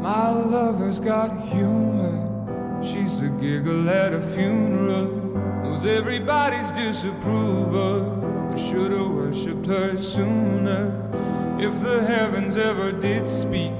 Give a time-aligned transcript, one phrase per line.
[0.00, 2.82] My lover's got humor.
[2.82, 5.08] She's the giggle at a funeral.
[5.62, 8.54] Knows everybody's disapproval.
[8.54, 10.96] I should've worshipped her sooner.
[11.60, 13.74] If the heavens ever did speak,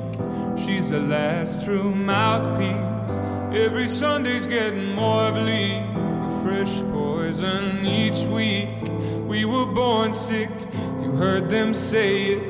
[0.59, 3.19] she's the last true mouthpiece.
[3.59, 5.87] Every Sunday's getting more bleak.
[5.97, 8.69] A fresh poison each week.
[9.27, 10.51] We were born sick,
[11.03, 12.50] you heard them say it.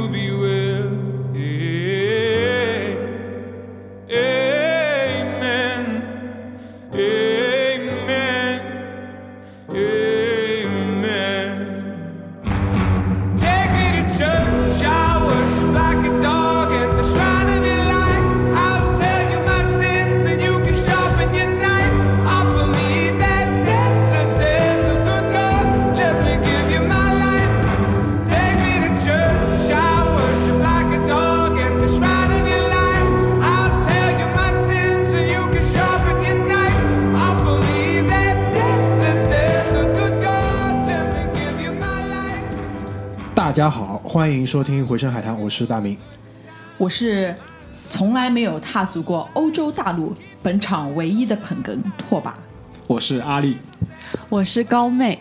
[43.51, 45.97] 大家好，欢迎收听《回声海滩》，我是大明。
[46.77, 47.35] 我是
[47.89, 52.31] 从来没有踏足过欧洲大陆，本场唯一的捧哏拓跋。
[52.87, 53.57] 我是阿力，
[54.29, 55.19] 我是高妹，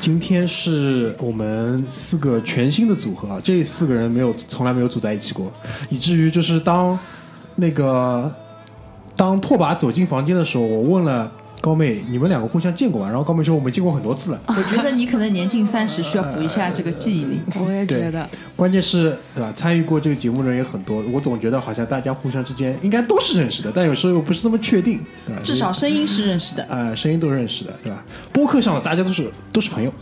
[0.00, 5.52] 今天是我们四个全新的组合啊，这四个人没有从来没有组在一起过，
[5.90, 6.98] 以至于就是当
[7.56, 8.34] 那个
[9.14, 11.30] 当拓跋走进房间的时候，我问了
[11.68, 13.08] 高妹，你们两个互相见过吧？
[13.08, 14.40] 然后高妹说我们见过很多次了。
[14.46, 17.40] 我觉得你可能年近三十，需要补一下这个记忆力。
[17.60, 19.52] 我也觉得，关键是对吧？
[19.54, 25.42] 参与过这个节目的人也很多，我总觉得好像大家互相之间应该都是认识的，但有时候又不是那么确定，对吧？
[25.44, 26.66] 至少声音是认识的。
[26.70, 28.02] 呃，声音都认识的，对吧？
[28.32, 29.92] 播客上的大家都是都是朋友，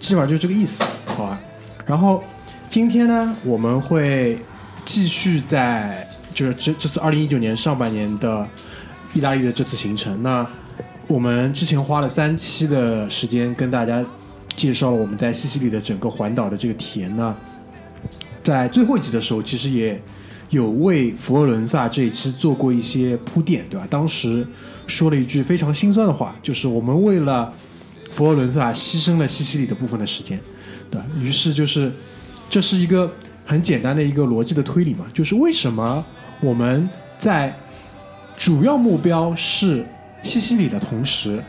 [0.00, 1.38] 基本上就是这个意思，好吧？
[1.84, 2.24] 然后
[2.70, 4.38] 今天呢，我们会
[4.86, 8.46] 继续在就是这这次二零一九年上半年的
[9.12, 10.22] 意大利的这次行程。
[10.22, 10.46] 那
[11.06, 14.04] 我们之前花了三期的时间跟大家
[14.56, 17.14] 介绍了我们在西西里的整个环岛的这个体验。
[17.16, 17.34] 呢
[18.42, 20.00] 在最后一集的时候，其实也
[20.50, 23.86] 有为佛罗伦萨这一期做过一些铺垫，对吧？
[23.88, 24.44] 当时
[24.88, 27.52] 说了一句非常心酸的话，就是我们为了
[28.10, 30.40] 佛罗伦萨牺牲了西西里的部分的时间，
[30.90, 31.00] 对？
[31.20, 31.92] 于是就是
[32.50, 33.08] 这是一个
[33.46, 36.04] 很简单的一个逻辑的推理嘛，就是为什么
[36.40, 36.88] 我们
[37.18, 37.54] 在
[38.36, 39.86] 主要目标是
[40.22, 41.42] 西西里的同时，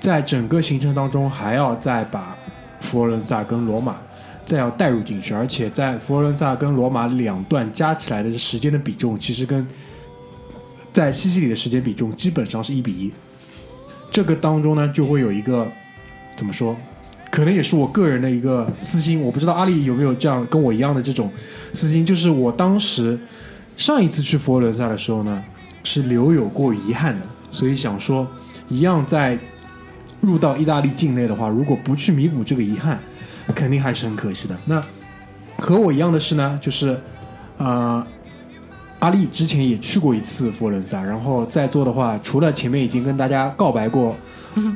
[0.00, 2.36] 在整个行程当中还要再把
[2.80, 3.96] 佛罗伦萨跟罗马
[4.44, 9.66] 再要带入进去，而且在佛罗伦萨跟罗马两段加起来的时间的比重，其实跟
[10.92, 13.12] 在西西里的时间比重基本上是一比一。
[14.10, 15.66] 这个当中呢，就会有一个
[16.36, 16.74] 怎么说？
[17.30, 21.30] 可能也是我个人的一个私心，我不知道阿里有没有这样跟我一样的这种
[21.74, 23.18] 私心，就是我当时
[23.76, 25.44] 上一次去佛罗伦萨的时候呢，
[25.84, 27.20] 是留有过遗憾的，
[27.50, 28.26] 所以想说，
[28.68, 29.38] 一样在
[30.20, 32.98] 入到意大利境内的话，如果不去弥补这个遗憾，
[33.54, 34.56] 肯定还是很可惜的。
[34.64, 34.80] 那
[35.58, 36.98] 和我一样的是呢，就是
[37.56, 38.04] 呃，
[38.98, 44.16] 阿丽之前也去过一次佛罗伦萨，然后在座的话，除了前面已经跟大家告白过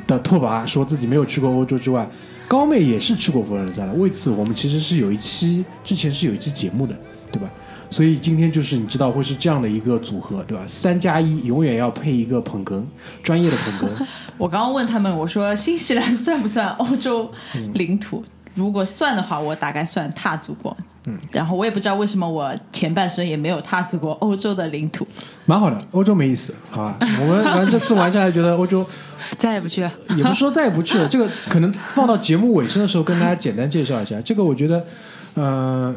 [0.07, 2.07] 的拓跋说自己没有去过欧洲之外，
[2.47, 3.93] 高妹也是去过佛罗伦萨的。
[3.93, 6.95] 为此，我们其实是有一期之前是有一期节目的，
[7.31, 7.49] 对吧？
[7.93, 10.63] 所以今天就是你知道会是这样的一个组合，对吧？
[10.65, 12.81] 三加一永远要配一个捧哏，
[13.21, 14.07] 专业的捧哏。
[14.39, 17.31] 我刚刚问他们，我说新西兰算不算欧洲
[17.75, 18.23] 领土？
[18.55, 20.75] 如果算的话，我大概算踏足过。
[21.05, 25.05] 嗯，然后我也不知道为什么我前半生也没有踏足过欧洲的领土。
[25.45, 26.97] 蛮好的，欧洲没意思，好吧？
[27.19, 28.85] 我们玩这次玩下来，觉得欧洲
[29.37, 29.91] 再也不去了。
[30.17, 34.19] 也不是说再也不去了，这个可能放到节目尾声的时候跟大家简单介绍一下。
[34.21, 34.85] 这个我觉得，
[35.33, 35.93] 呃，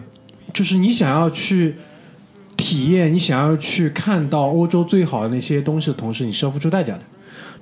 [0.53, 1.75] 就是你想要去
[2.57, 7.03] 体验，你想要去看到欧洲最好的那些东西的同时，你是要付出代价的，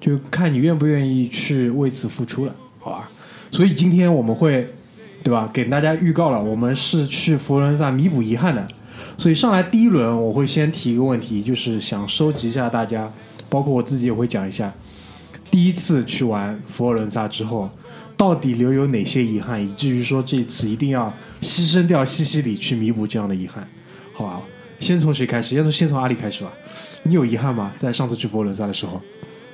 [0.00, 3.10] 就看你愿不愿意去为此付出了，好吧？
[3.50, 4.68] 所以今天我们会，
[5.22, 5.50] 对吧？
[5.52, 8.66] 给大家预告了，我们是去佛罗伦萨弥补遗憾的。
[9.16, 13.10] 所以上来第一轮，我会先提一个问题，就是想收集一下大家，
[13.48, 14.72] 包括我自己也会讲一下，
[15.50, 17.70] 第一次去玩佛罗伦萨之后，
[18.16, 21.12] 到底留有哪些遗憾，以至于说这次一定要
[21.44, 23.68] 牺牲掉西西里去弥补这样的遗憾，
[24.14, 24.40] 好吧？
[24.80, 25.54] 先从谁开始？
[25.54, 26.50] 先从先从阿里开始吧。
[27.02, 27.70] 你有遗憾吗？
[27.78, 29.00] 在上次去佛罗伦萨的时候，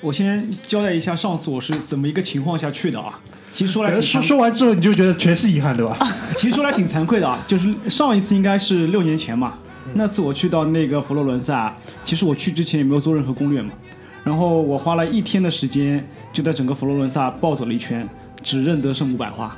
[0.01, 3.21] 我先交代一下上次我是怎么一个情况下去的啊。
[3.53, 5.99] 其实说来说说完之后，你就觉得全是遗憾，对吧？
[6.39, 9.55] 其实说来挺惭愧的啊，就是上一次应该是六年前嘛，
[9.95, 13.73] 那次我去到那个佛罗伦萨，其实我去之前也没有做任何攻略嘛，
[14.23, 18.09] 然后我花了一天的时间就在整个佛罗伦萨暴走了一圈，
[18.43, 19.55] 只认得圣母百花。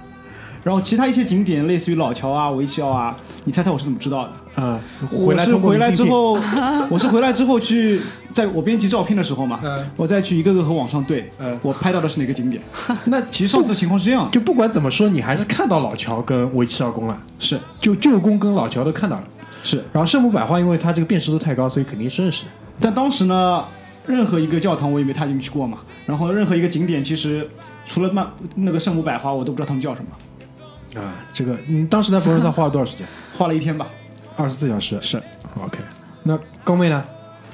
[0.63, 4.33] 然后其他一些景点，类似于老桥啊、维奇奥啊，你猜猜我是怎么知道的？
[4.57, 4.79] 嗯，
[5.11, 6.39] 我回来是回来之后，
[6.91, 8.01] 我是回来之后去，
[8.31, 12.63] 在我编辑照片的时候嘛，嗯我再去一个个和网上对，嗯我拍到的是哪个景点。
[13.07, 19.25] 那其实上次情况是这样的，就不管怎么说，你还是看到老桥跟维奇奥宫了，是就旧宫跟老桥都看到了。
[19.65, 22.51] 是，然后圣母百花，因为它这个辨识度太高，所以肯定是认识的。
[22.79, 23.65] 但当时呢，
[24.07, 27.49] 任何一个教堂我也没踏进去过嘛，然后任何一个景点，其实
[27.87, 30.09] 除了那那个圣母百花，我都不知道他们叫什么。
[30.95, 33.07] 啊，这个你当时在佛罗伦萨花了多少时间？
[33.37, 33.87] 花了一天吧，
[34.37, 34.99] 二十四小时。
[35.01, 35.23] 是
[35.63, 35.79] OK。
[36.23, 37.03] 那高妹呢？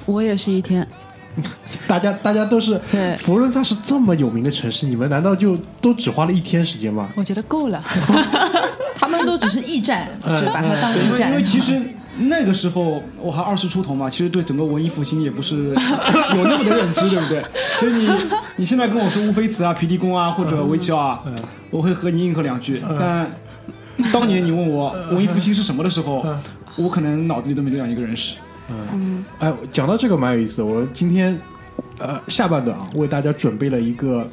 [0.05, 0.87] 我也是一天，
[1.87, 7.09] 大家大家都是对佛罗伦萨是这么有名的城市，你们难道就都只花了一天时间吗？
[7.15, 7.83] 我觉得够了。
[8.95, 11.43] 他们都只是驿站，就把它当驿站因为。
[11.43, 11.81] 其实
[12.17, 17.41] 那个时候我还二十出头嘛，其实对整个文艺复兴也不是有那么的认知，对不对？
[17.79, 18.07] 所以你
[18.59, 21.23] 你现在跟我说乌菲茨啊、皮蒂宫啊或者维奇奥啊，
[21.71, 23.25] 我会和你应和两句，但
[24.11, 26.25] 当年你问我文艺复兴是什么的时候，
[26.75, 28.35] 我可能脑子里都没这样一个人士。
[29.39, 31.39] 哎，讲到这个蛮有意思的，我今天
[31.99, 34.27] 呃下半段啊，为大家准备了一个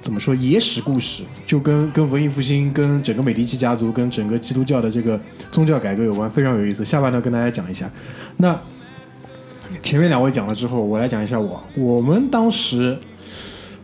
[0.00, 5.18] 怎么说野史故事，就跟跟文艺复兴、跟整个美第奇家族、跟整个基督教的这个
[5.50, 6.84] 宗教改革有关，非常有意思。
[6.84, 7.90] 下半段跟大家讲一下。
[8.36, 8.56] 那
[9.82, 11.60] 前面两位讲了之后，我来讲一下我。
[11.76, 12.96] 我们当时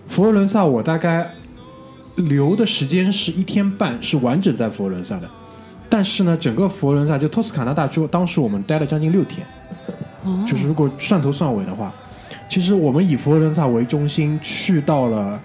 [0.08, 1.28] 佛罗伦萨，我大概
[2.16, 5.28] 留的时间是一天半，是完整在佛罗伦萨的。
[5.88, 9.46] 但是呢，整个佛罗伦萨就托斯卡纳大区，当时我们待了将近六天。
[10.48, 11.92] 就是如果算头算尾的话，
[12.48, 15.38] 其实我们以佛罗伦萨为中心，去到了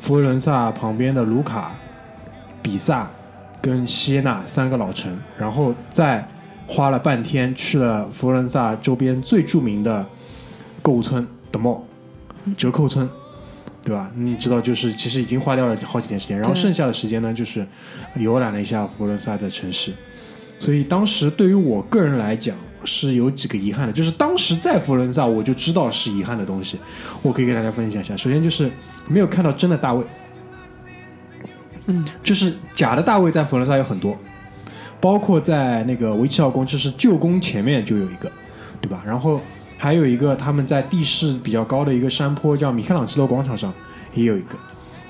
[0.00, 1.72] 佛罗伦萨旁边的卢卡、
[2.62, 3.10] 比萨
[3.60, 6.26] 跟锡耶纳三个老城，然后再
[6.66, 10.06] 花了半天去了佛罗伦萨周边最著名的
[10.80, 11.80] 购物村的 mall
[12.56, 13.06] 折扣村，
[13.84, 14.10] 对吧？
[14.14, 17.66] 你知道，就是其实已经花掉了好几天时间，然后剩下的时间呢，就是
[18.16, 19.92] 游览了一下佛罗伦萨的城市。
[20.58, 26.78] 所以当时对于我个人来讲是有几个遗憾的，就是当时在佛罗伦萨我就知道是遗憾的东西，
[27.22, 28.16] 我可以给大家分享一下。
[28.16, 28.70] 首先就是
[29.08, 30.04] 没有看到真的大卫，
[31.86, 34.16] 嗯，就是假的大卫在佛罗伦萨有很多，
[35.00, 38.30] 包括在那个维奇奥宫，就是旧宫前面就有一个，
[38.80, 39.02] 对吧？
[39.04, 39.40] 然后
[39.82, 43.74] 还有一个他们在地势比较高的一个山坡叫米开朗基罗广场上
[44.14, 44.54] 也有一个，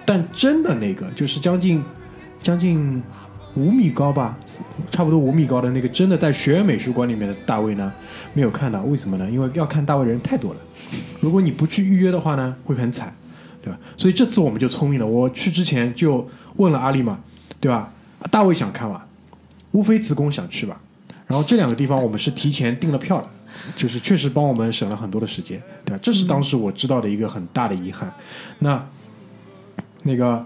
[0.06, 1.84] 但真的那个就是将近
[2.42, 3.02] 将近
[3.54, 4.34] 五米高吧，
[4.90, 7.92] 差不多五米高的那个真的在学院美术馆里面的大卫呢，
[8.32, 9.30] 没有看到，为什么呢？
[9.30, 10.60] 因为要看大卫人太多了，
[11.20, 13.14] 如果你不去预约的话呢，会很惨，
[13.60, 13.78] 对吧？
[13.98, 16.26] 所以这次我们就聪明了，我去之前就
[16.56, 17.18] 问了阿丽嘛，
[17.60, 17.92] 对吧？
[18.30, 19.06] 大卫想看吧，
[19.72, 20.80] 乌菲子宫想去吧，
[21.26, 23.28] 然后这两个地方我们是提前订了票的，
[23.76, 26.00] 就是确实帮我们省了很多的时间，对吧？
[26.02, 28.12] 这是当时我知道的一个很大的遗憾。
[28.58, 28.84] 那
[30.02, 30.44] 那个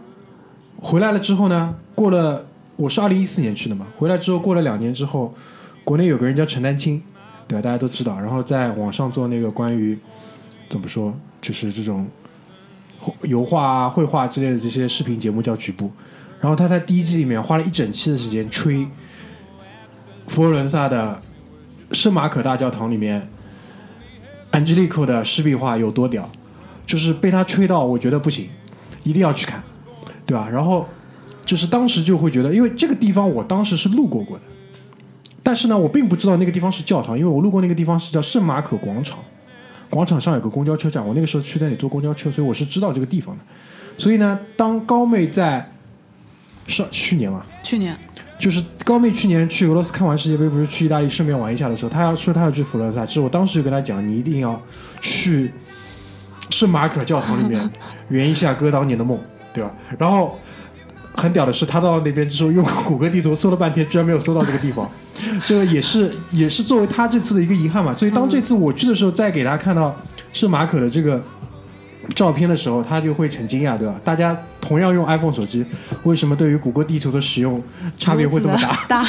[0.79, 5.35] 回来了之后呢，过了我是二零一四年去的嘛，回来之后过了两年之后，
[5.85, 7.03] 国内有个人叫陈丹青，
[7.49, 7.63] 对吧？
[7.63, 9.99] 大家都知道，然后在网上做那个关于
[10.69, 12.07] 怎么说，就是这种
[13.23, 15.91] 油画啊、绘画之类的这些视频节目叫局部。
[16.39, 18.87] 然后他在第一季里面花了一整期的时间吹
[20.27, 21.21] 佛罗伦萨的
[21.93, 23.29] 圣马可大教堂里面
[24.51, 26.29] 安吉丽科的湿壁画有多屌，
[26.87, 28.49] 就是被他吹到，我觉得不行，
[29.03, 29.63] 一定要去看，
[30.27, 30.49] 对吧？
[30.49, 30.87] 然后
[31.45, 34.43] 就是当时就会觉得，因为这个地方我当时是路过过的，
[35.43, 39.19] 但是呢，我并不知道那个地方是教堂，因为我路过那个地方是叫圣马可广场，
[39.89, 43.43] 广场上有个公交车站，我那个时候去那里坐公交车，所以我是知道这个地方的。
[43.99, 45.73] 所以呢，当高妹在
[46.67, 47.97] 上去年嘛，去年
[48.39, 54.61] 就是高妹去年去俄罗斯看完世界杯，不是去意大利顺便玩一下的时候，她要说她要去佛罗伦萨，其实我当时就跟她讲，你一定要
[55.01, 55.51] 去
[56.51, 57.71] 圣马可教堂里面
[58.09, 59.19] 圆一下哥当年的梦，
[59.55, 59.71] 对吧？
[59.99, 60.39] 然后
[61.15, 64.91] 很屌的是，他到那边之后用谷歌地图搜了半天，居然没有搜到这个地方，
[65.47, 67.95] 这个也是也是作为他这次的一个遗憾嘛。
[67.95, 69.97] 所以当这次我去的时候，再给大家看到
[70.35, 71.23] 圣马可的这个
[72.15, 73.95] 照片的时候，他就会很惊讶，对吧？
[74.05, 75.65] 大家同样用 iPhone 手机，
[76.05, 77.63] 为什么对于谷歌地图的使用
[77.97, 78.85] 差别会这么大？
[78.89, 79.05] 大，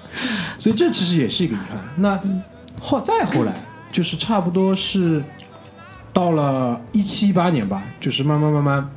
[0.58, 1.78] 所以这其实也是一个遗憾。
[1.96, 2.18] 那
[2.80, 3.52] 后再后来，
[3.90, 5.22] 就是差不多是
[6.12, 8.90] 到了一七一八年吧，就是慢慢慢慢，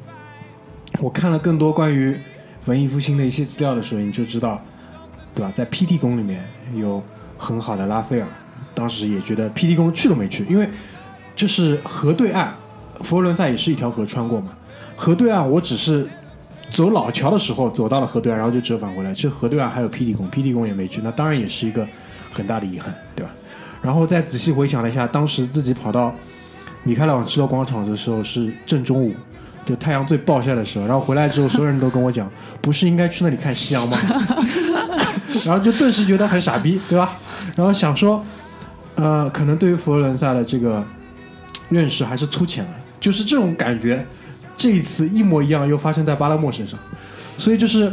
[1.00, 2.15] 我看了更多关于
[2.65, 4.62] 文艺复兴的一些资料的时候，你就知道，
[5.33, 5.51] 对吧？
[5.55, 6.43] 在 PT 宫里面
[6.75, 7.01] 有
[7.38, 8.27] 很好的拉斐尔，
[8.75, 10.69] 当时也觉得 PT 宫去都没去，因为
[11.36, 12.53] 就是河对岸，
[13.03, 14.50] 佛罗伦萨也是一条河穿过嘛，
[14.96, 16.08] 河对岸我只是
[16.70, 19.13] 走老桥的时候走到了河对岸，然后就折返回来。
[19.13, 21.88] 其实河对岸还有霹雳宫，霹雳宫也没去，那当然也是一个
[22.34, 23.31] 很大的遗憾，对吧？
[23.81, 26.13] 然后再仔细回想了一下，当时自己跑到
[26.84, 29.13] 米开朗基罗广场的时候是正中午，
[29.65, 30.86] 就太阳最暴晒的时候。
[30.86, 32.29] 然后回来之后，所有人都跟我讲，
[32.62, 33.98] 不是应该去那里看夕阳吗？
[35.46, 37.17] 然后就顿时觉得很傻逼，对吧？
[37.55, 38.24] 然后想说，
[38.96, 40.84] 呃，可能对于佛罗伦萨的这个
[41.70, 42.70] 认识还是粗浅了，
[43.01, 44.05] 就是这种感觉，
[44.55, 46.79] 这一次一模一样又发生在巴勒莫身上，
[47.38, 47.91] 所以就是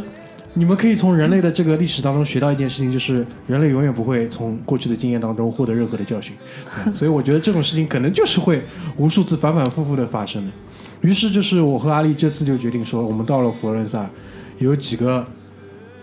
[0.53, 6.35] 你们可以从人类的这个历史当中学到一件事情，就是人类永远不会从过去的经验当中获得任何的教训，
[6.93, 8.63] 所以我觉得这种事情可能就是会
[8.97, 10.51] 无数次反反复复的发生的。
[11.01, 14.07] 于是就是我和阿丽这次就决定说，我们到了佛罗伦萨，
[14.59, 15.25] 有几个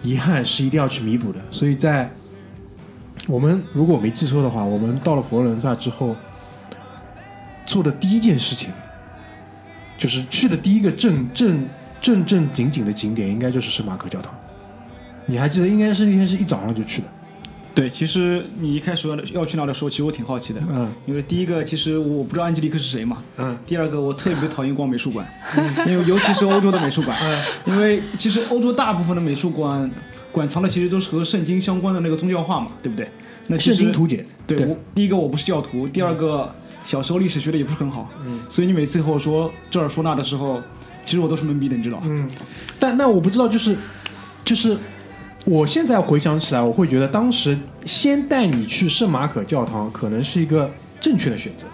[0.03, 2.11] 遗憾是一定要去弥补的，所以在
[3.27, 6.17] 我们如果我没记错的话，我们到了佛罗伦萨之后，
[7.67, 8.71] 做的第一件事情，
[9.99, 11.67] 就是去的第一个正正
[12.01, 14.35] 正正经经的景点，应该就是圣马可教堂。
[15.27, 17.09] 你还记得，应该是那天是一早上就去的。
[17.75, 20.91] 对，其实你一开始要要去那的时候，其实我挺好奇的，嗯。
[21.05, 23.55] 因为第一个其实我不知道安吉丽克是谁嘛，嗯。
[23.67, 25.27] 第二个我特别讨厌逛美术馆，
[25.87, 27.43] 因为尤其是欧洲的美术馆，嗯。
[27.67, 29.91] 因为其实欧洲大部分的美术馆
[30.33, 33.09] 馆藏的其实都是和圣经相关的那个宗教画嘛，对不对？
[33.49, 34.65] 那其圣经图解，对。
[34.65, 36.55] 我第一个我不是教徒，第二个
[36.87, 40.63] 小时候历史学的也不是很好，嗯所以你每次和我说这儿说那的时候，
[41.05, 42.05] 其实我都是懵逼的，你知道吗？
[42.09, 42.31] 嗯，
[42.79, 43.77] 但那我不知道，就是
[44.45, 44.79] 就是，
[45.45, 51.65] 我现在回想起来，我会觉得当时先带你去圣马可教堂，可能是一个正确的选择。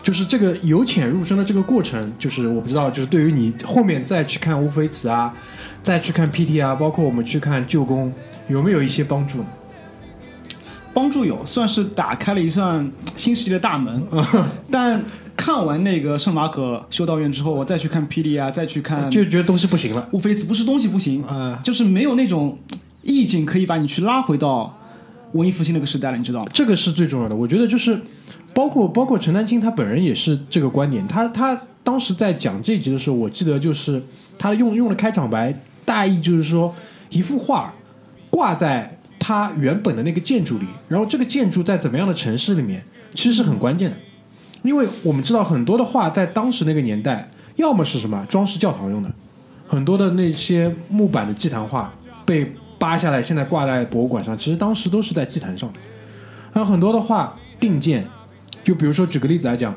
[0.00, 5.34] 就是这个由浅入深的这个过程，就是我不知道，就是对于你后面再去看乌菲茨啊，
[5.82, 8.12] 再去看 PT 啊，包括我们去看旧宫，
[8.48, 9.46] 有没有一些帮助呢？
[10.94, 14.02] 帮助有，算是打开了一扇新世界的大门。
[14.70, 15.02] 但
[15.36, 20.06] 看完那个圣马可修道院之后，我再去看霹雳啊，再去看就觉得东西不行了。
[20.12, 22.58] 乌菲兹，不是东西不行，嗯就是没有那种
[23.02, 24.78] 意境可以把你去拉回到
[25.32, 26.50] 文艺复兴那个时代了，你知道吗？
[26.52, 27.34] 这个是最重要的。
[27.34, 27.98] 我觉得就是
[28.52, 31.06] 包括包括陈丹青他本人也是这个观点。
[31.08, 34.02] 他他当时在讲这一集的时候，我记得就是
[34.38, 36.72] 他用用的开场白，大意就是说
[37.08, 37.72] 一幅画
[38.28, 42.82] 挂在它原本的那个建筑里，然后这个建筑在怎么样的城市里面，
[43.14, 43.96] 其实是很关键的。
[44.64, 49.08] 因为我们知道很多的画在当时那个年代，要么是什么装饰教堂用的，
[49.68, 51.94] 很多的那些木板的祭坛画
[52.26, 55.78] 被扒下来，现在挂在博物馆上，其实当时都是在祭坛上的。
[56.52, 58.04] 还有很多的画定件，
[58.64, 59.72] 就比如说举个例子来讲，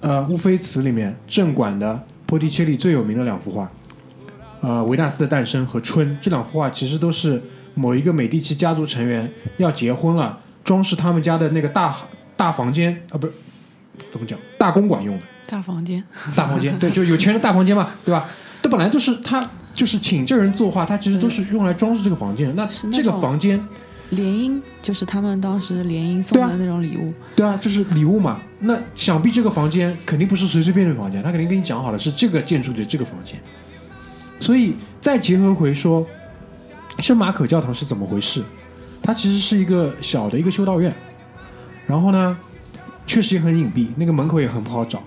[0.00, 3.70] 呃，乌菲茨里面正馆的波提切利最有名的两幅画，
[4.62, 7.42] 呃，维纳斯的诞生和春这两幅画其实都是
[7.80, 11.96] 某一个美第奇家族成员要结婚了，装饰他们家的那个大
[12.36, 13.32] 大房间啊，不是
[14.12, 15.22] 怎么讲大公馆用的。
[15.46, 16.04] 大房间，
[16.36, 18.28] 大房间，对，就有钱人的大房间嘛，对吧？
[18.60, 22.54] 这本来都是他就是请这人作画，他其实都是用来装饰这个房间的。
[22.54, 23.58] 那这个房间，
[24.10, 28.40] 联姻就是他们当时联姻送的那种礼物，对啊，就是礼物嘛。
[28.60, 33.40] 那想必这个房间肯定不是随随便便的房间，他肯定跟你讲好了是这个建筑的这个房间。
[34.38, 36.06] 所以再结合回说，
[36.98, 38.42] 圣马可教堂是怎么回事？
[39.02, 40.92] 它其实是一个小的一个修道院，
[41.86, 42.36] 然后呢，
[43.06, 45.02] 确实也很隐蔽，那个门口也很不好找。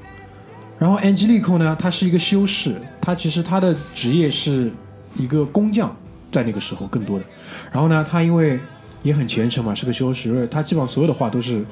[0.79, 4.71] 然后 Angelico 呢，他是一个修士，他其实他的职业是
[5.15, 5.95] 一个工匠，
[6.31, 7.25] 在那个时候更多的。
[7.71, 8.59] 然后呢，他因为
[9.03, 11.63] 也很虔诚嘛，是个修士，因为他基本上所有的画都是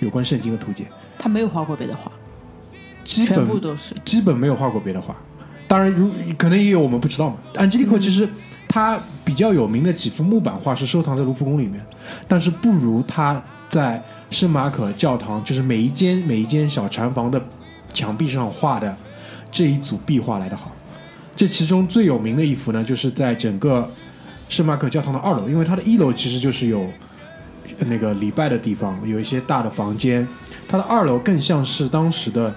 [0.00, 0.86] 有关圣经的图解，
[1.18, 2.10] 他没有画过别的画，
[3.04, 3.94] 基全部本都是。
[4.04, 5.14] 基本没有画过别的画。
[5.68, 7.36] 当然，如可能也有我们不知道嘛。
[7.54, 8.26] Angelico 其实
[8.76, 11.80] 他比较有名的几幅木板画是收藏在卢浮宫里面，
[12.28, 17.42] 但是不如他在圣马可教堂，就是每一间每一间小禅房的
[17.94, 18.94] 墙壁上画的
[19.50, 20.70] 这一组壁画来的好。
[21.34, 23.90] 这其中最有名的一幅呢，就是在整个
[24.50, 26.86] 圣马可教堂的二楼，因为它的一楼其实就是有
[27.86, 30.28] 那个礼拜的地方，有一些大的房间。
[30.68, 32.54] 它的二楼更像是当时的，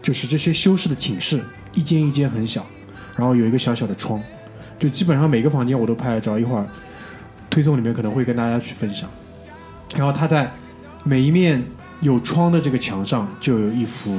[0.00, 1.42] 就是这些修士的寝室，
[1.74, 2.64] 一间一间很小，
[3.16, 4.22] 然后有一个小小的窗，
[4.80, 6.66] 就基本上每个房间我都拍了照，一会儿
[7.48, 9.08] 推送里面可能会跟大家去分享。
[9.94, 10.50] 然后它在
[11.04, 11.62] 每一面
[12.00, 14.18] 有窗的这个墙上就有一幅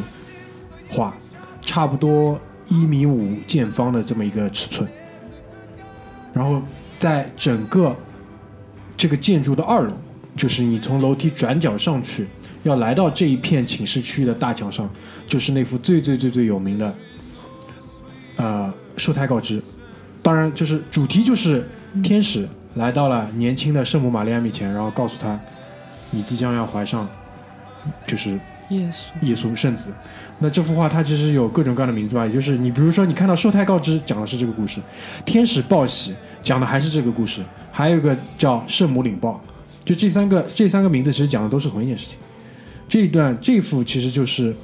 [0.90, 1.14] 画，
[1.62, 4.88] 差不多一米五见方的这么一个尺寸，
[6.32, 6.62] 然后
[7.00, 7.96] 在整个
[8.96, 9.94] 这个建筑的二楼，
[10.36, 12.28] 就是你从楼梯转角上去，
[12.62, 14.88] 要来到这一片寝室区域的大墙上，
[15.26, 16.96] 就是那幅最最最最有名的，
[18.36, 19.60] 呃，受胎告知。
[20.24, 21.68] 当然，就是主题就是
[22.04, 25.40] 天使来到了年轻的圣母玛利亚面前，然后告诉他，
[26.12, 27.08] 你即将要怀上，
[28.06, 28.32] 就是
[28.70, 29.92] 耶稣，耶稣圣子。
[30.40, 34.80] 那这幅画它其实有各种各样的名字吧，也就是你比如说你看到受胎告知讲的是这个故事，
[35.26, 39.40] 天使报喜讲的还是这个故事，还有一个叫圣母领报，
[39.84, 42.18] 就这三个这三个名字其实讲的都是同一件事情。
[42.90, 44.56] 这一段这幅其实就是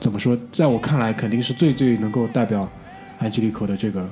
[0.00, 2.68] 怎么说，在我看来肯定是最最能够代表
[3.18, 4.08] 安吉丽可的这个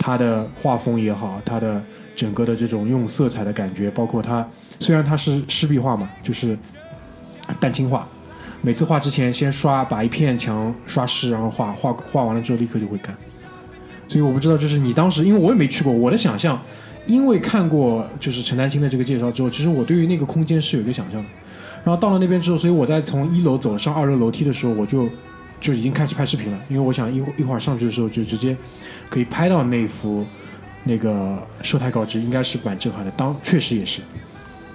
[0.00, 1.80] 他的画风也好，他的
[2.16, 4.44] 整个的这种用色彩的感觉，包括他
[4.80, 6.58] 虽然他是湿壁画嘛，就是
[7.60, 8.08] 蛋青画，
[8.62, 13.14] 每次画之前先刷把一片墙刷湿，然后画画画完了之后立刻就会干。
[14.08, 16.60] 所以我不知道，就是你当时，因为我也没去过，我的想象，
[17.06, 21.28] 因为看过就是陈丹青的这个介绍之后，其实我对于那个空间是有一个想象的。
[21.84, 25.08] 然后到了那边之后，所以我在从一楼走上二楼楼梯的时候，我就
[25.60, 28.56] 就已经开始拍视频了，因为我想一会一会儿上去的时候就直接
[29.10, 30.24] 可以拍到那幅
[30.84, 33.10] 那个售台告知，应该是蛮震撼的。
[33.10, 34.00] 当确实也是，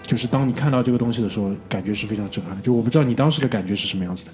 [0.06, 2.62] 就是当你看到这个东西的时候，感觉是非常震撼的。
[2.62, 4.32] 就我不知道你当时的感觉是什么样子的。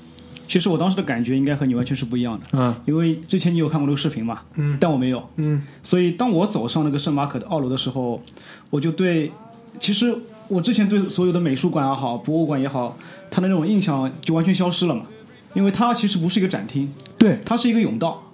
[0.47, 8.21] 其实我当时的感觉应该和你完全是不一样的，嗯因为之前你有看过那个视频嘛，嗯但我没有，嗯所以当我走上那个圣马可的二楼的时候，
[8.69, 9.31] 我就对，
[9.79, 10.13] 其实
[10.49, 12.97] 我之前对所有的美术馆也好，博物馆也好，
[13.29, 15.05] 它的那种印象就完全消失了嘛，
[15.53, 18.30] 因为它其实不是一个展厅，对它是一个甬道，对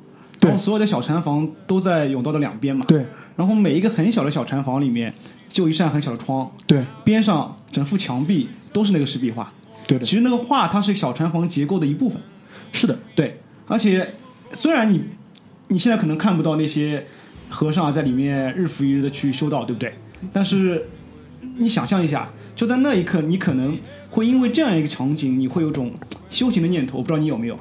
[0.48, 5.14] 然后所有的小禅房都在甬道的两边嘛，对然后每一个很小的小禅房里面
[5.50, 9.52] 就一扇很小的窗，对边上整幅墙壁都是那个石壁画，
[9.88, 12.22] 对的其，实那个画它是小禅房结构的一部分。
[12.74, 14.16] 是的，对，而且
[14.54, 15.02] 虽然你
[15.70, 17.06] 你现在可能看不到那些
[17.50, 19.94] 和尚啊在里面日复一日的去修道，对不对？
[20.34, 20.88] 但是
[21.58, 23.78] 你想象一下，就在那一刻，你可能
[24.10, 25.92] 会因为这样一个场景，你会有种
[26.30, 26.98] 修行的念头。
[26.98, 27.58] 我不知道你有没有？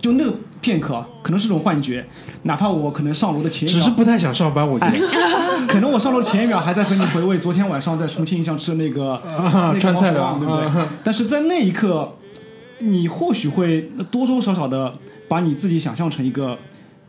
[0.00, 2.04] 就就那个片刻啊，可能是种幻觉。
[2.42, 9.22] 哪怕我可能上楼的前一秒，只是不太想上班，我觉哎得。，可能我上楼前一秒还在和你回味昨天晚上在重庆印象吃的那个、啊
[9.68, 10.64] 那个川菜的对不对？
[10.66, 12.16] 啊但是在那一刻，
[12.78, 14.94] 你或许会多多少少的
[15.28, 16.56] 把你自己想象成一个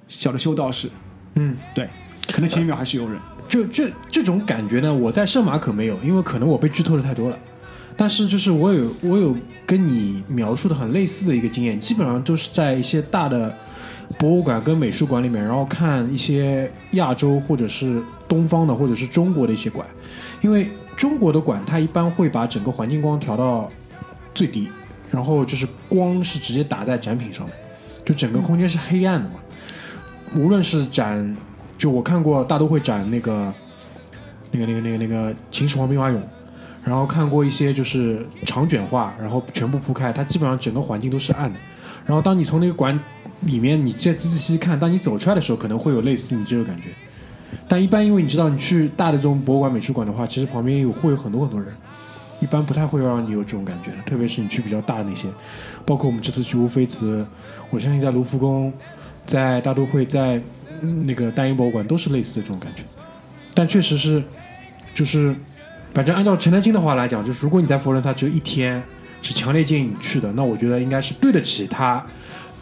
[0.07, 0.89] 小的修道士，
[1.35, 1.89] 嗯，对，
[2.31, 3.17] 可能前一秒还是有人。
[3.47, 7.37] 就这这种感觉呢，我在圣马可没有，因为可能我被剧透的太多了。
[7.97, 9.35] 但是就是我有我有
[9.65, 13.55] 跟你描述的很类似的一个经验，基本上都是在一些大的
[14.17, 19.87] 博物馆跟美术馆里面，然后看一些亚洲或者是东方的或者是中国的一些馆，
[20.41, 23.71] 因为中国的馆它一般会把整个环境光调到
[24.33, 24.69] 最低，
[25.09, 27.55] 然后就是光是直接打在展品上面，
[28.05, 29.35] 就整个空间是黑暗的嘛。
[30.35, 31.35] 无论是展，
[31.77, 33.53] 就我看过大都会展那个
[34.51, 36.17] 那个那个那个那个秦始皇兵马俑，
[36.85, 41.59] 然后看过一些就是长卷画，然后全部铺开，它基本上整个环境都是暗的。
[42.05, 42.97] 然后当你从那个馆
[43.41, 46.89] 里面你再仔仔细细看，当你走出来的时候，可能会有类似你这个感觉。
[47.67, 51.73] 但一般因为你知道，你去大的这种博物馆、美术馆的话，其实旁边有会有很多很多人，
[52.39, 53.97] 一般不太会让你有这种感觉的。
[54.05, 55.27] 特别是你去比较大的那些，
[55.85, 57.25] 包括我们这次去乌菲兹，
[57.71, 58.71] 我相信在卢浮宫、
[59.25, 60.39] 在大都会、在
[61.05, 62.83] 那个大英博物馆都是类似的这种感觉。
[63.55, 64.21] 但确实是，
[64.93, 65.35] 就是
[65.95, 68.83] 反正按照陈丹青的话来讲，就是如果你在佛罗伦萨只有一天，
[69.21, 72.05] 是强烈建议你去的，那我觉得应该是对得起他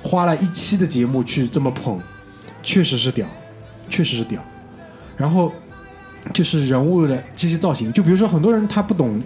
[0.04, 2.00] 花了一期的节目去这么捧，
[2.62, 3.28] 确实是屌，
[3.89, 4.39] 确实是屌。
[5.17, 5.52] 然后
[6.32, 9.19] 就是人物的这些造型，就比如说很多人他不懂，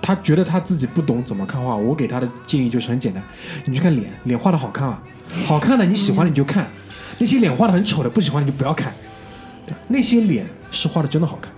[0.00, 3.22] 他觉得他自己不懂怎么看画，我给他的建议就是很简单，
[3.66, 5.02] 你去看脸，脸画的好看啊，
[5.46, 6.66] 好看的你喜欢的你就看，
[7.18, 8.94] 那些脸画的很丑的不喜欢你就不要看，
[9.88, 11.52] 那些脸是画的真的好看，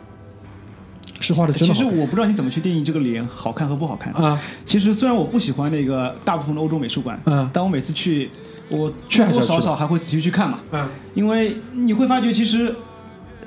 [1.21, 4.13] 是画的真其的其实我不知道你怎么去定义这个脸好看和不好看。
[4.13, 8.31] 啊，其实虽然我不喜欢那个大部分的欧洲美术馆，嗯但我每次去，
[8.69, 10.61] 我多多少少还会仔细去看嘛。
[10.73, 12.75] 嗯因为你会发觉，其实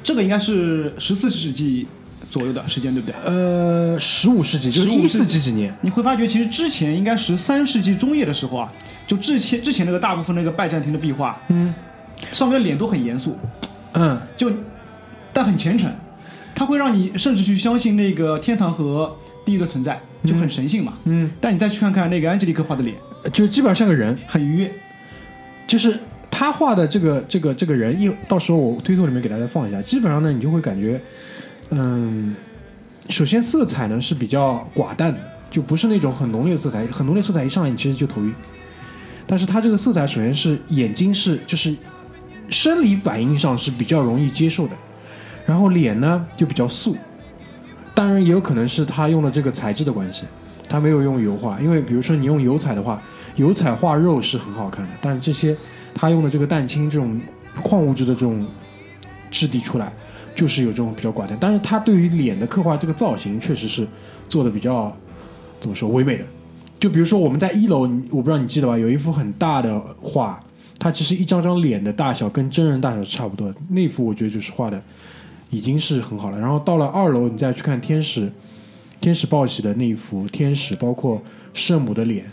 [0.03, 1.87] 这个应该是十四世纪
[2.29, 3.15] 左右的时间，对不对？
[3.25, 8.71] 呃，十五世纪就是15一四几几年，你会发觉，其实之前应该十三世纪中叶的时候啊，
[9.07, 11.73] 就之前之前那个大部分那个拜占庭的壁画，嗯
[12.31, 13.37] 上面的脸都很严肃，
[13.93, 14.51] 嗯，就
[15.33, 15.91] 但很虔诚，
[16.61, 20.93] 它会让你甚至去相信那个天堂和地狱的存在，就很神性嘛。
[21.05, 22.95] 嗯，但你再去看看那个安吉丽克画的脸，
[23.33, 24.71] 就基本上像个人，很愉悦。
[25.65, 25.97] 就是
[26.29, 31.01] 他画的这个这个这个人，一到时候我推送里面给大家放一下，基本上呢，你就会感觉，
[31.71, 32.35] 嗯，
[33.09, 35.19] 首先色彩呢是比较寡淡的，
[35.49, 38.31] 就不是那种很浓烈的色彩，很浓烈色彩一上来你其实就头晕。
[39.25, 41.75] 但是它这个色彩首先是眼睛是就是
[42.49, 44.75] 生理反应上是比较容易接受的，
[45.45, 46.95] 然后脸呢就比较素，
[47.93, 50.23] 当然也有可能是他用了这个材质的关系，
[50.69, 53.01] 他没有用油画，因为比如说你用油彩的话，
[53.35, 55.55] 油彩画肉是很好看的，但是这些
[55.93, 57.19] 他用的这个蛋清这种
[57.61, 58.45] 矿物质的这种
[59.29, 59.91] 质地出来，
[60.35, 61.37] 就是有这种比较寡淡。
[61.39, 63.87] 但是他对于脸的刻画这个造型，确实是
[64.29, 64.95] 做的比较
[65.59, 66.23] 怎么说唯美的。
[66.79, 70.41] 就比如说我们在一楼，我不知道你记得吧，有一幅很大的画，
[70.79, 74.81] 它其实一张张脸的大小跟真人大小是差不多的，那幅我觉得就是画的
[75.51, 76.39] 已经是很好了。
[76.39, 78.31] 然后到了二楼，你再去看天使
[78.99, 81.21] 天使报喜的那一幅天使，包括
[81.53, 82.25] 圣母的脸，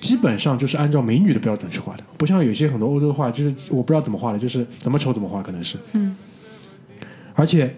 [0.00, 5.78] 基本上就是按照美女的标准去画的，不像有些很多欧洲画，就是我不知道怎么画的，就是怎么丑怎么画，可能是。
[5.92, 6.16] 嗯。
[7.34, 7.74] 而且，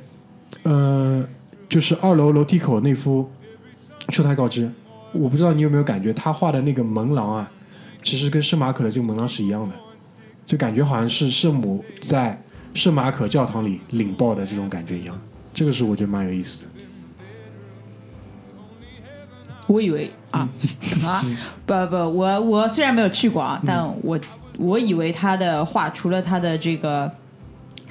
[0.64, 1.26] 嗯、
[1.68, 3.28] 就是二楼楼梯口那幅
[4.10, 4.70] 受胎告知，
[5.12, 7.50] 我不知道你有没有感觉，他画的那个门廊啊，
[8.02, 9.74] 其实跟圣马可的这个门廊是一样的，
[10.46, 12.38] 就感觉好像是圣母在
[12.76, 15.20] 圣马可教堂里领报的这种感觉一样。
[15.54, 16.68] 这个是我觉得蛮有意思的。
[19.66, 20.48] 我以为啊
[21.04, 21.24] 啊
[21.66, 24.16] 不不，我我虽然没有去过啊，但我
[24.58, 27.10] 我以为他的画除了他的这个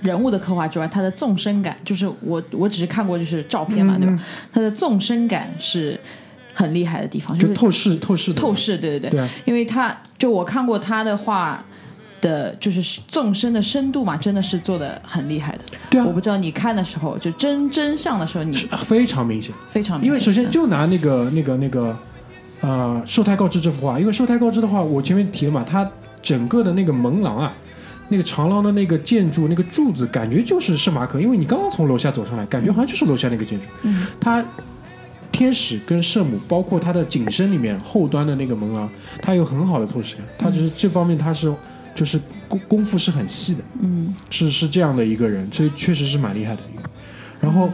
[0.02, 4.18] 人物的刻画之外，他的纵深感，就是我我只是看过就是照片嘛，对吧？
[4.54, 6.00] 他的纵深感是
[6.54, 11.62] 很厉害的地方，就是透视透视透视，对对对，对啊因为他就我看过他的画
[12.26, 15.60] 的，就是纵深的深度嘛，真的是做的很厉害的。
[15.92, 19.54] 对啊我不知道你看的时候，就真真相的时候，你非常明显。
[19.72, 21.96] 非常明因为首先就拿那个那个那个
[22.62, 25.88] 呃受胎告知这幅画，因为受胎告知的话，我前面提了嘛，它
[26.24, 27.54] 整个的那个门廊啊，
[28.10, 33.66] 那个长廊的那个建筑那个柱子，感觉就是圣马可，因为你刚刚从楼下走上来，感觉好像就是楼下那个建筑。
[33.84, 34.44] 嗯，它
[35.32, 38.90] 天使跟圣母，包括它的景深里面后端的那个门廊，
[39.22, 41.54] 它有很好的透视感，它就是这方面它是
[41.96, 43.64] 就是功功夫是很细的。
[43.82, 46.90] 嗯是是这样的一个人，所以确实是蛮厉害的一个。
[47.40, 47.70] 然后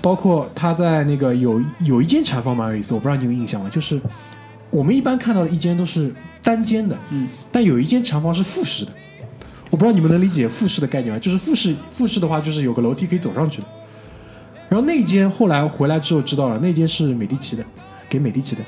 [0.00, 3.68] 包括他在那个有有一间禅房蛮有意思，我不知道你有印象吗？
[3.72, 4.00] 就是
[4.70, 8.92] 我们一般看到的一间都是单间的，嗯，但有一间禅房是复式的。
[9.70, 11.18] 我不知道你们能理解复式的概念吗？
[11.18, 13.66] 就是复式复式的话，就是有个楼梯可以走上去的。
[14.68, 17.64] 然后那间后来回来之后知道了，那间是美第奇的，
[18.08, 18.62] 给美第奇的，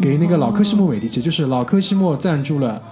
[0.00, 2.82] 给那个老科西莫美第奇，就是老科西莫赞助了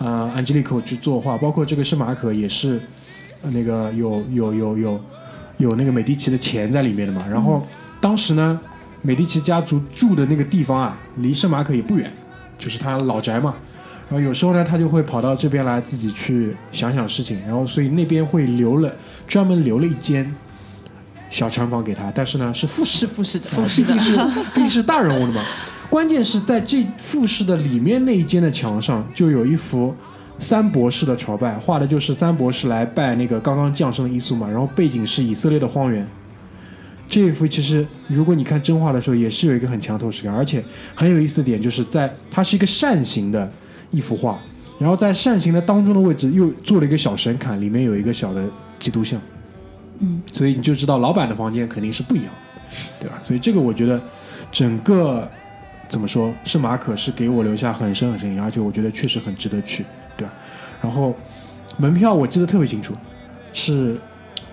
[0.00, 2.80] 呃安吉丽可去作画，包括这个圣马可也是、
[3.42, 5.00] 呃那个有有有有
[5.58, 7.24] 有那个美第奇的钱在里面的嘛。
[7.30, 7.64] 然后
[8.00, 8.58] 当时呢，
[9.02, 12.12] 美第奇家族住的那个地方啊，离圣马可也不远，
[12.58, 13.54] 就是他老宅嘛。
[14.08, 18.92] 然后有时候呢，他就会跑到这边来自己去想想事情，然后所以那边会留了
[19.28, 20.34] 专门留了一间
[21.30, 24.16] 小禅房给他，但是呢是复式是复式的，啊毕竟是
[24.52, 25.44] 毕竟是大人物的嘛。
[25.90, 29.92] 关键是在这复式的里面那一间的墙上，就有一幅
[30.38, 36.06] 三博士的朝拜，画的就是三博士来拜那个刚刚降生的伊苏嘛，然后背景是以色列的荒原。
[37.08, 40.62] 这一幅其实，如果你看真画的时候，也是有一个很强透视感，而且
[40.94, 43.50] 很有意思的点就是在它是一个扇形的
[43.90, 44.38] 一幅画，
[44.78, 48.44] 然后在扇形的当中的位置又做了一个小神龛，里面有一个小的
[48.78, 49.20] 基督像。
[49.98, 52.32] 嗯，所以你就知道老板的房间肯定是不一样，
[53.00, 53.18] 对吧？
[53.24, 54.00] 所以这个我觉得
[54.52, 55.28] 整个
[55.90, 59.84] 怎么说，是马可是给我留下很深很深印象，而且我觉得确实很值得去，
[60.16, 60.32] 对吧？
[60.80, 61.12] 然后
[61.76, 62.94] 门票我记得特别清楚，
[63.52, 63.98] 是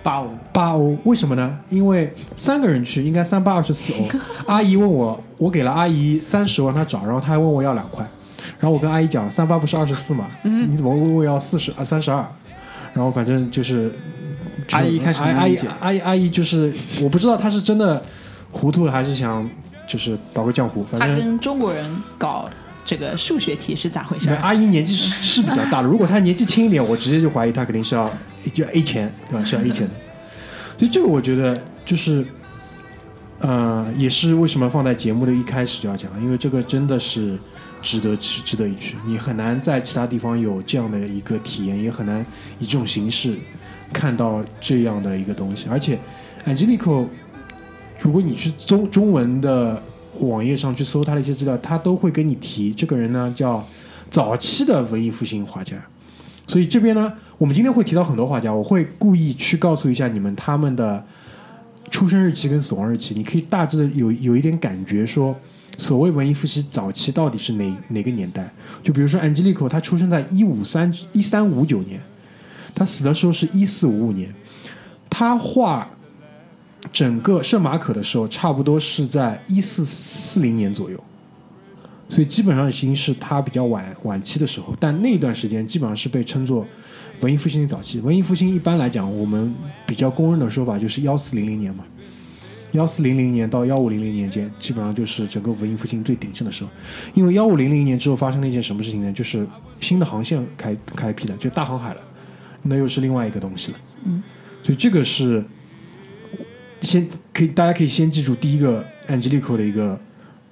[0.02, 1.56] 八欧，八欧，为什么呢？
[1.70, 4.08] 因为三个人去应该三八二十四欧。
[4.46, 8.04] 阿姨问我，我给了阿姨三十，让她找，然后她还问我要两块，
[8.58, 12.26] 然后我跟阿姨讲，三八不是二十四嘛，你怎么问我要四十啊三十二？
[12.94, 13.92] 然后反正就是
[14.72, 18.02] 阿姨开始阿阿姨阿姨阿姨就是我不知道她是真的
[18.50, 19.48] 糊涂了，还是想
[19.88, 21.08] 就是捣个浆糊，反正。
[21.08, 22.48] 他跟中国人搞
[22.84, 24.30] 这个数学题是咋回事？
[24.30, 28.08] 阿姨年纪是是比较大的， 如果她年纪轻一点，我直接就怀疑她肯定是要
[28.54, 29.44] 就 A 钱，对吧？
[29.44, 29.94] 是要 A 钱的。
[30.78, 32.24] 所以这个我觉得就是，
[33.40, 37.36] 呃，也是为什么放在节目的一开始就要讲，因为这个真的是
[37.82, 38.96] 值得去，值得一去。
[39.04, 42.24] 你很难在其他地方有这样的一个体验，也很难
[42.58, 43.34] 以这种形式
[43.92, 45.66] 看到这样的一个东西。
[45.70, 45.98] 而且
[46.46, 47.06] ，Angelico，
[48.00, 49.82] 如果你去中中文的
[50.20, 53.66] 网页上去搜他的一些资料，他都会跟你提这个人呢叫
[54.10, 55.76] 早期的文艺复兴画家。
[56.46, 61.04] 所以这边呢，我们今天会提到很多画家，我会故意去告诉一下你们他们的
[61.90, 65.36] 出生日期跟死亡日期，你可以大致的有有一点感觉说，
[65.76, 68.50] 所谓文艺复兴早期到底是哪哪个年代？
[68.82, 72.00] 就比如说 Angelico，他出生在一五三一三五九年，
[72.74, 74.32] 他死的时候是一四五五年，
[75.10, 75.88] 他画
[76.92, 80.98] 整个圣马可的时候，差不多是在一四四零年左右。
[82.10, 86.66] 所以基本上已经是他比较晚晚期的时候，但那段时间基本上是被称作
[87.20, 88.00] 文艺复兴的早期。
[88.00, 89.54] 文艺复兴一般来讲，我们
[89.86, 91.84] 比较公认的说法就是幺四零零年嘛，
[92.72, 96.70] 幺四零零年到幺五零零年间，基本上就是整个文艺复兴最鼎盛的时候。
[97.12, 99.12] 因为幺五零零年之后发生了一件什么事情呢？
[99.12, 99.46] 就是
[99.80, 102.00] 新的航线开开辟了，就大航海了，
[102.62, 103.78] 那又是另外一个东西了。
[104.04, 104.22] 嗯，
[104.62, 105.44] 所以这个是
[106.80, 109.98] 先可以大家可以先记住第一个 Angelico 的一个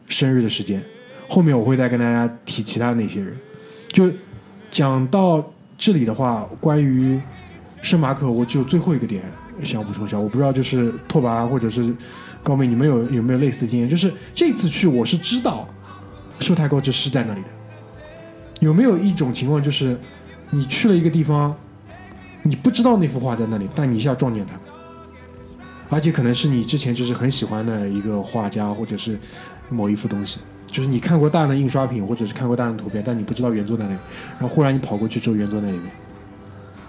[0.09, 0.83] 生日的时间。
[1.29, 3.37] 后面我会再跟大家提其他那些人。
[3.89, 4.11] 就
[4.71, 7.21] 讲到这里的话，关于
[7.83, 9.23] 圣马可，我只有最后一个点
[9.63, 10.19] 想补充一下。
[10.19, 11.95] 我不知道，就是拓跋或者是
[12.43, 13.89] 高妹，你们有有没有类似的经验？
[13.89, 15.69] 就是这次去，我是知道
[16.41, 17.49] 寿太高就是在那里的。
[18.61, 19.99] 有没有一种情况，就是
[20.51, 21.55] 你去了一个地方，
[22.43, 24.55] 你不知道那幅画在那里，但你一下撞见它，
[25.89, 29.19] 而且可能是你之前就是很喜欢的一个画家，或者是
[29.71, 33.99] 某一幅东西，就是你看过大量的印刷品，或者是看过大量的图片，但你不知道原作在哪里，
[34.39, 35.91] 然后忽然你跑过去之后，原作在那里面。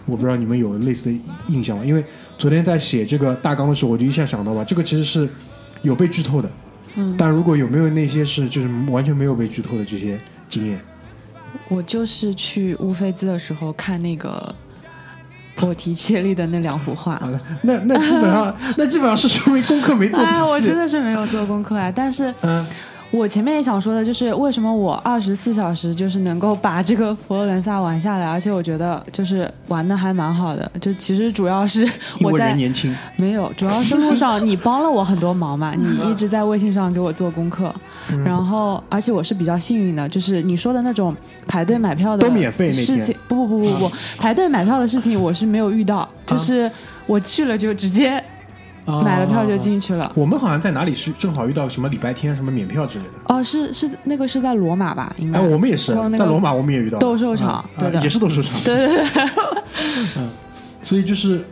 [0.05, 1.83] 我不知道你们有类似的印象吗？
[1.83, 2.03] 因为
[2.37, 5.27] 昨天在写这个大纲的时候，我就一下想到吧，这个其实是
[5.81, 6.49] 有被剧透的。
[6.95, 10.79] 嗯，但如果有没有那些是就是完全没有被剧透的这些经验？
[11.67, 14.55] 我就是去乌菲兹的时候看那个
[15.57, 17.17] 波提切利的那两幅画。
[17.17, 20.37] 好的，那那基本上那基本上是说明功课没做仔细。
[20.37, 21.91] 哎，我真的是没有做功课啊！
[21.93, 22.65] 但是嗯，
[23.09, 30.69] 我前面也想说的，就是为什么我二十四小时就是能够把这个佛罗伦萨玩下来，而且我觉得就是玩的还蛮好的。
[30.81, 31.89] 就其实主要是
[32.21, 37.73] 我在年轻，没有，主要是路上你帮了我很多忙嘛，你一直在微信上给我做功课，
[38.09, 38.23] 嗯。
[38.23, 41.15] 然后而且我是比较幸运的，就是你说的那种
[41.47, 42.85] 排队买票的都免费那天。
[42.85, 46.69] 事情，不不不不不，排队买票的事情我是没有遇到，就是
[47.05, 48.21] 我去了就直接
[49.03, 50.11] 买了票就进去了。
[50.15, 53.11] 我们好像在哪里是正好遇到什么礼拜天什么免票之类的。
[53.35, 55.13] 哦，是是那个是在罗马吧？
[55.17, 55.39] 应该。
[55.39, 58.59] 哎，我们也是那个在罗马，我们也遇到斗兽场嗯对的啊也是斗兽场。
[58.63, 59.05] 对对对，
[60.17, 60.29] 嗯
[60.83, 61.43] 所以就是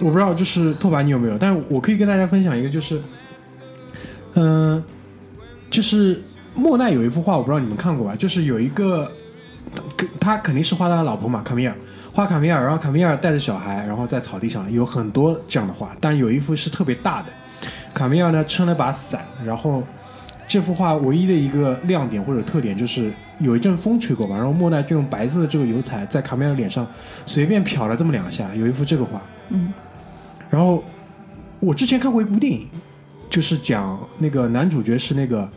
[0.00, 1.36] 我不知道，就是拓跋你有没有？
[1.36, 3.00] 但是我可以跟大家分享一个，就是，
[4.34, 4.82] 嗯、
[5.70, 6.22] 就是
[6.54, 8.14] 莫奈有一幅画，我不知道你们看过吧？
[8.16, 9.10] 就是有一个，
[10.18, 11.74] 他肯定是画他的老婆嘛，卡米尔，
[12.18, 17.28] 画卡米尔，然后卡米尔带着小孩，然后在草地上有很多这样的画，但有一幅是特别大的，
[17.94, 19.84] 卡米尔呢撑了把伞，然后
[20.48, 26.84] 这幅画唯一的一个亮点或者特点就是有一阵风吹过嘛，然后莫奈就用白色的这个油彩在卡米尔脸上
[27.24, 29.72] 随便瞟了这么两下，有一幅这个画，嗯，
[30.50, 30.82] 然后
[31.60, 32.66] 我之前看过一部电影，
[33.30, 35.48] 就是讲那个男主角是那个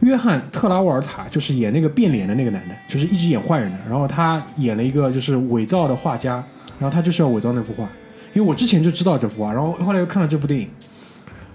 [0.00, 6.34] 约翰特拉沃尔塔，就是演那个变脸的那个男的，就是一直演坏人的，然后他演了一个就是伪造的画家，
[6.78, 7.88] 然后他就是要伪造那幅画，
[8.34, 10.68] 因为我之前就知道这幅画，然后后来又看了这部电影，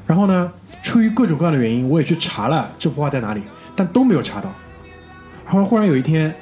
[0.07, 0.51] 然后呢，
[0.81, 3.43] 出于各种各样的原因，我也去查了这幅画在哪里，
[3.75, 4.51] 但都没有查到。
[5.45, 6.33] 然后忽然有一天，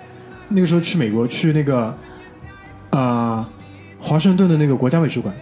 [0.48, 1.96] 那个时候去美国去那个，
[2.92, 3.46] 呃，
[4.00, 5.36] 华盛顿的那个国家美术馆，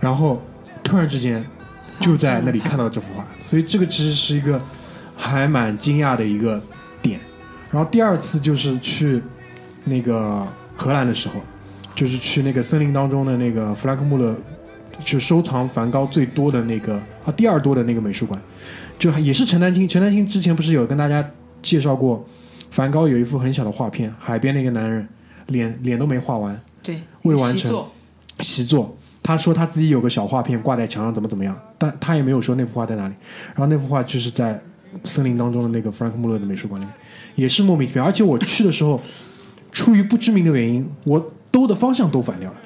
[0.00, 0.40] 然后
[0.82, 1.44] 突然之间
[2.00, 4.60] 就在那里看到这幅画，所以这个其实是一个
[5.28, 6.60] 还蛮惊讶的一个
[7.00, 7.18] 点。
[7.70, 9.20] 然后第二次就是去
[9.84, 11.40] 那个荷兰的时候，
[11.94, 14.36] 就是去那个森林当中的那个弗兰克穆勒，
[15.04, 18.40] 就收藏梵高最多的那个啊第二多的那个美术馆，
[18.98, 19.88] 就也是陈丹青。
[19.88, 21.28] 陈丹青之前不是有跟大家
[21.62, 22.24] 介绍过，
[22.70, 25.08] 梵高有一幅很小的画片，海边那个男人
[25.46, 27.92] 脸脸都没画完，对，未完成习作
[28.40, 28.96] 习作。
[29.22, 33.14] 他说他自己有个小画片挂在墙上，怎么怎么样，但他也没有说那幅画在哪里。
[33.48, 34.60] 然后那幅画就是在
[35.02, 36.94] 森林当中的那个弗兰克穆勒的美术馆里面，
[37.34, 38.04] 也是莫名其妙。
[38.04, 39.00] 而且我去的时候，
[39.72, 42.56] 出于不知名的原因，我兜的方向都反掉了。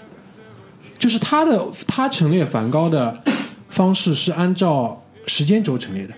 [0.99, 3.17] 就是他的他陈列梵高的
[3.69, 6.15] 方式是按照时间轴陈列的，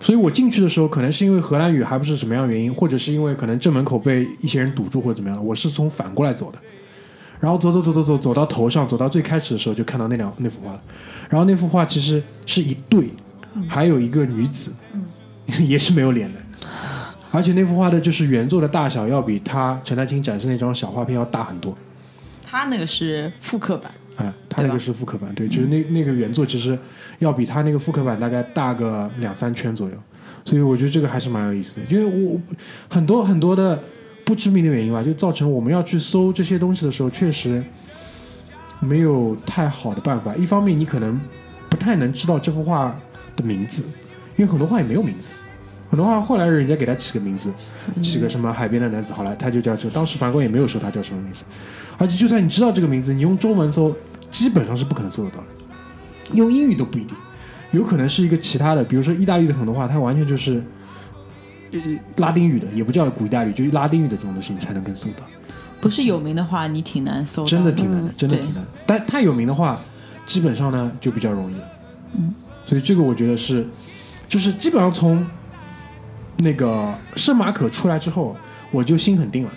[0.00, 6.58] 所以我进去的时候，可能是因为荷兰语还不是什么样的原因，或者是因为可能正门口被一些人堵住或者怎么样，我是从反过来走的。
[7.40, 10.82] 然后走走走走走走到头上，走到最开始的时候就看到那两那幅画了。
[11.28, 13.10] 然后那幅画其实是一对，
[13.68, 14.72] 还有一个女子，
[15.66, 16.40] 也是没有脸的。
[17.32, 21.74] 而且那幅画的就是原作的大小要比他陈丹青展示那张小画片要大很多。
[22.44, 26.78] 他那个是复刻版，啊，他那个是复刻版，对，就是那那个原作其实
[27.18, 29.94] 要比他那个复刻版大概大个两三圈左右，
[30.44, 32.40] 所以我觉得这个还是蛮有意思的，因为我
[32.88, 33.82] 很多很多的
[34.24, 37.62] 不知名的原因吧，就造成我们要去搜这些东西的时候，确实
[38.80, 40.34] 没有太好的办法。
[40.36, 41.20] 一方面，你可能
[41.68, 42.96] 不太能知道这幅画
[43.34, 43.84] 的名字，
[44.36, 45.28] 因为很多画也没有名字。
[45.88, 47.48] 很多画后来人家给他起个名字，
[48.02, 49.90] 起个什么海边的男子，后来，他就叫这个。
[49.90, 51.44] 当时梵高也没有说他叫什么名字，
[51.96, 53.94] 而且就算你知道这个名字，你用中文搜，
[54.30, 55.46] 基本上是不可能搜得到的，
[56.32, 57.16] 用英语都不一定，
[57.70, 60.60] 有可能是一个其他的，比如说意大利的很多话，它完全就是
[61.70, 61.80] 呃
[62.16, 65.24] 拉丁语的，也不叫古意大利，就拉丁语的这种东西，你才能跟搜到。
[65.80, 68.68] 不是有名的话，你挺难搜的真的挺难的，嗯真的挺难的。
[68.84, 69.80] 但太有名的话，
[70.26, 71.64] 基本上呢就比较容易了。
[72.18, 73.64] 嗯，所以这个我觉得是，
[74.28, 75.24] 就是基本上从
[76.38, 78.36] 那个圣马可出来之后，
[78.70, 79.50] 我就心很定了。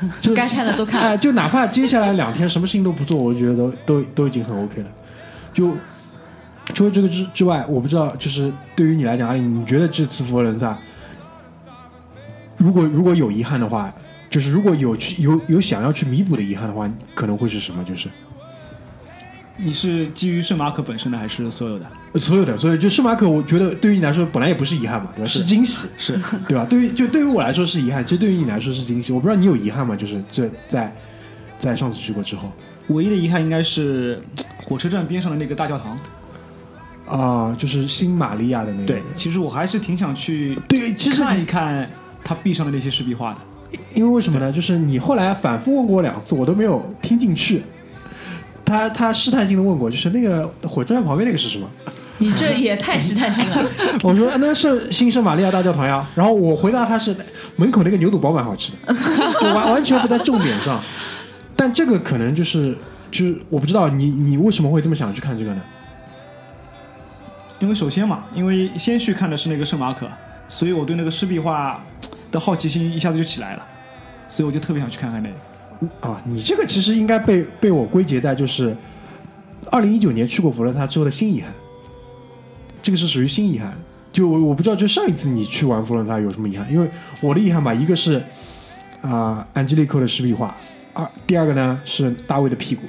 [0.20, 4.88] 就该看的都看哎，就哪怕接下来两天什么事情都不做，我觉得都都都已经很 OK 了。
[5.54, 5.72] 就
[6.74, 10.76] 除了这个之之外，我不知道，就是对于你来讲，阿里，你觉得这次佛罗伦萨，
[12.58, 13.90] 如果如果有遗憾的话，
[14.28, 17.82] 就是如果有去有有想要去弥补的遗憾的话，可能会是什么？
[17.82, 18.10] 就是
[19.58, 21.86] 你是基于圣马可本身的，还是所有的？
[22.18, 25.28] 所有的，所以就圣马可，我觉得对于你来说本来也不是遗憾嘛，对吧？
[25.28, 26.66] 是惊喜，是对吧？
[26.68, 29.12] 对于就对于我来说是遗憾，其实对于你来说是惊喜。
[29.12, 29.96] 我不知道你有遗憾吗？
[29.96, 30.94] 就是这在
[31.58, 32.50] 在上次去过之后
[32.88, 34.22] 唯一的遗憾应该是
[34.62, 35.96] 火车站边上的那个大教堂。
[37.08, 38.86] 啊、就是新玛利亚的那个。
[38.86, 41.88] 对，其实我还是挺想去对，其实看一看
[42.24, 43.38] 他壁上的那些石壁画的。
[43.94, 44.50] 因为为什么呢？
[44.52, 47.62] 就是你后来反复问过我两次，我都没有听进去。
[48.66, 51.66] 他他试探性的问过，就是那个火车站旁边那个是什么？
[52.18, 53.70] 你这也太试探性了。
[54.02, 56.06] 我说啊那是新圣玛利亚大教堂呀。
[56.14, 57.14] 然后我回答他是
[57.56, 58.94] 门口那个牛肚包蛮好吃的，
[59.40, 60.82] 就 完完全不在重点上。
[61.54, 62.76] 但这个可能就是
[63.10, 65.62] 就是我不知道你你为什么会这么想去看这个呢？
[67.60, 70.06] 因为首先嘛，因为先去看的是那个圣马可，
[70.48, 71.82] 所以我对那个湿壁画
[72.30, 73.62] 的好奇心一下子就起来了，
[74.28, 75.34] 所以我就特别想去看看那个。
[76.00, 78.74] 啊，你这个其实应该被被我归结在就是
[79.70, 81.52] 二零一九年去过佛罗伦萨之后的新遗憾，
[82.82, 83.76] 这个是属于新遗憾。
[84.12, 86.66] 就我我不知道，就上一次你去玩佛罗伦萨有什么遗憾？
[86.72, 86.88] 因为
[87.20, 88.22] 我的遗憾吧，一个是
[89.02, 90.56] 啊、安吉丽蔻的石壁画，
[90.94, 92.82] 二第二个呢是大卫的屁股，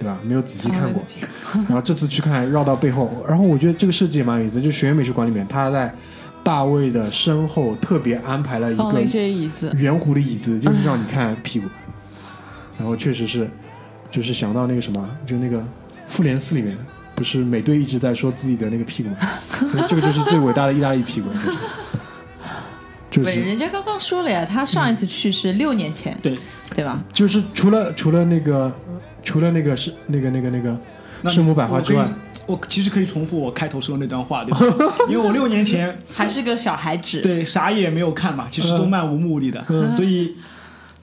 [0.00, 0.18] 对吧？
[0.24, 1.00] 没有仔细看过。
[1.68, 5.94] 然后这次去看绕到背后，然后我觉得这个设计也蛮有意思，就学院美术馆里面，他在
[6.42, 8.82] 大卫的身后特别安排了一个
[9.76, 11.68] 圆弧的椅子，就是让你看屁股。
[12.82, 13.48] 然后确实是，
[14.10, 15.62] 就是想到那个什么，就那个
[16.08, 16.76] 复联四里面，
[17.14, 19.16] 不是美队一直在说自己的那个屁股吗？
[19.88, 21.58] 这个就是最伟大的意大利屁股，就是。
[23.08, 26.36] 就对，是人家刚刚说了呀，他上一次去是六年前，对，
[26.74, 27.00] 对吧？
[27.12, 28.72] 就是除了除了那个
[29.22, 30.76] 除了那个是那个那个那个
[31.30, 32.08] 圣母百花之外
[32.46, 34.94] 我，我其实可以重复我开头说的那段话，对吧？
[35.08, 40.34] 因为我六年前还是个小孩子，对啥也没有看嘛，其实都漫无目的的，嗯所以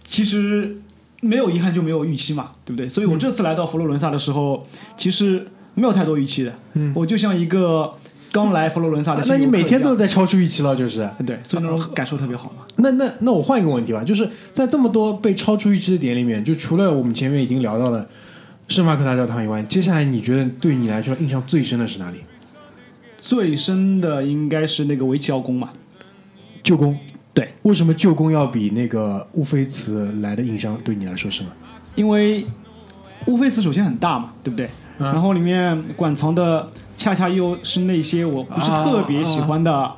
[0.08, 0.76] 其实
[1.22, 2.88] 没有遗憾就没有预期嘛，对不对？
[2.88, 4.66] 所以我这次来到佛罗伦萨的时候，
[4.98, 7.92] 其实没有太多预期的，嗯我就像一个
[8.32, 11.10] 刚来佛罗伦萨的新那你每天都在超出预期了，就是。
[11.26, 12.64] 对，所以那种感受特别好嘛。
[12.78, 18.08] 那那那我换一个问题吧，就是在这么多被超出预期的点里面，就除了我们前面已经聊到了
[18.68, 22.20] 圣马可大教堂以外，接下来你觉得对你来说印象最深的是哪里？
[23.18, 25.72] 最深的应该是那个维齐奥宫嘛，
[26.64, 26.98] 旧宫。
[27.34, 31.54] 对，为什么旧宫要比那个乌菲茨来的印象对你来说深啊？
[31.96, 32.46] 因为
[33.28, 34.66] 乌菲茨首先很大嘛，对不对？
[34.66, 39.90] 嗯然后里面馆藏的恰恰又是那些我不是特别喜欢的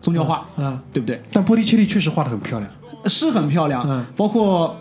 [0.00, 1.22] 宗教画，啊，对不对？
[1.30, 2.68] 但波提切利确实画的很漂亮。
[3.06, 4.76] 是很漂亮，嗯包括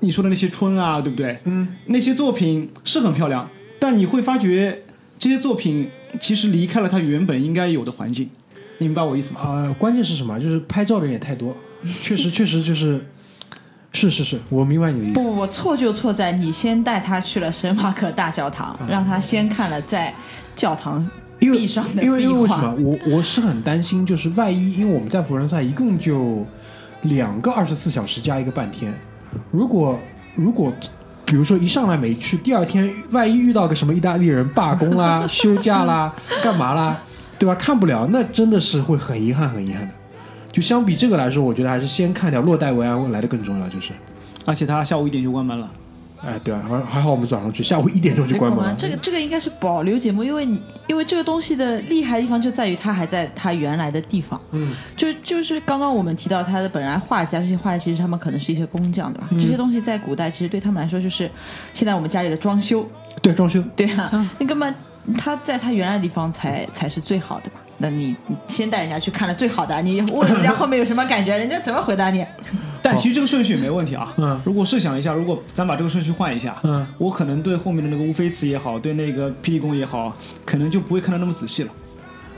[0.00, 1.38] 你说的那些春啊，对不对？
[1.44, 4.82] 嗯，那些作品是很漂亮，但你会发觉
[5.18, 5.88] 这些作品
[6.20, 8.28] 其实离开了它原本应该有的环境，
[8.78, 9.40] 你明白我意思吗？
[9.40, 10.38] 啊、关键是什么？
[10.38, 11.56] 就是拍照的人也太多，
[12.02, 13.00] 确实确实就是，
[13.92, 15.14] 是是是，我明白你的意思。
[15.14, 20.12] 不不不，错就错在你先带他去了圣马可大教堂，让他先看了在
[20.54, 21.08] 教堂
[21.38, 22.98] 壁上的因为因为壁画为什么？
[23.06, 26.44] 我我是很担心，就是万一，因为我们在佛罗伦萨一共就
[27.02, 28.92] 两个二十四小时加一个半天，
[29.50, 29.98] 如果
[30.34, 30.72] 如果
[31.24, 37.02] 比如说一上来没去，第二天万一遇到个什么意大利人罢工啦、 休假啦、干嘛啦，
[37.38, 37.54] 对吧？
[37.54, 39.92] 看不了，那真的是会很遗憾，很遗憾的。
[40.52, 43.92] 就相比这个来说，我觉得还是先看掉落袋为安来的更重要，就是。
[44.46, 45.68] 而且他下午一点就关门了，
[46.22, 48.74] 哎，对啊，还还好我们早上去，下午一点钟就关门了。
[48.78, 54.40] 这个这个应该是保留节目，因为你因为这个东西的厉害的地方就在于它还在它原来的地方。
[54.52, 59.26] 嗯，就就是刚刚我们提到他的本来画家，这些画家其实他们可能是一些工匠，对吧？
[59.32, 61.28] 嗯这些东西在古代其实对他们来说就是
[61.74, 62.88] 现在我们家里的装修，
[63.20, 64.72] 对装修，对啊，你根本
[65.18, 67.60] 他在他原来的地方才才是最好的吧。
[67.78, 72.24] 那你你先带人家去看了最好的，你问人家后面有什么感觉，人家怎么回答你？
[72.82, 74.14] 但其实这个顺序也没问题啊。
[74.16, 81.70] 嗯如果试想一下，如果咱把这个顺序换一下，嗯我可能对后面的那个乌菲茨也好，对那个霹雳宫也好，可能就不会看得那么仔细了。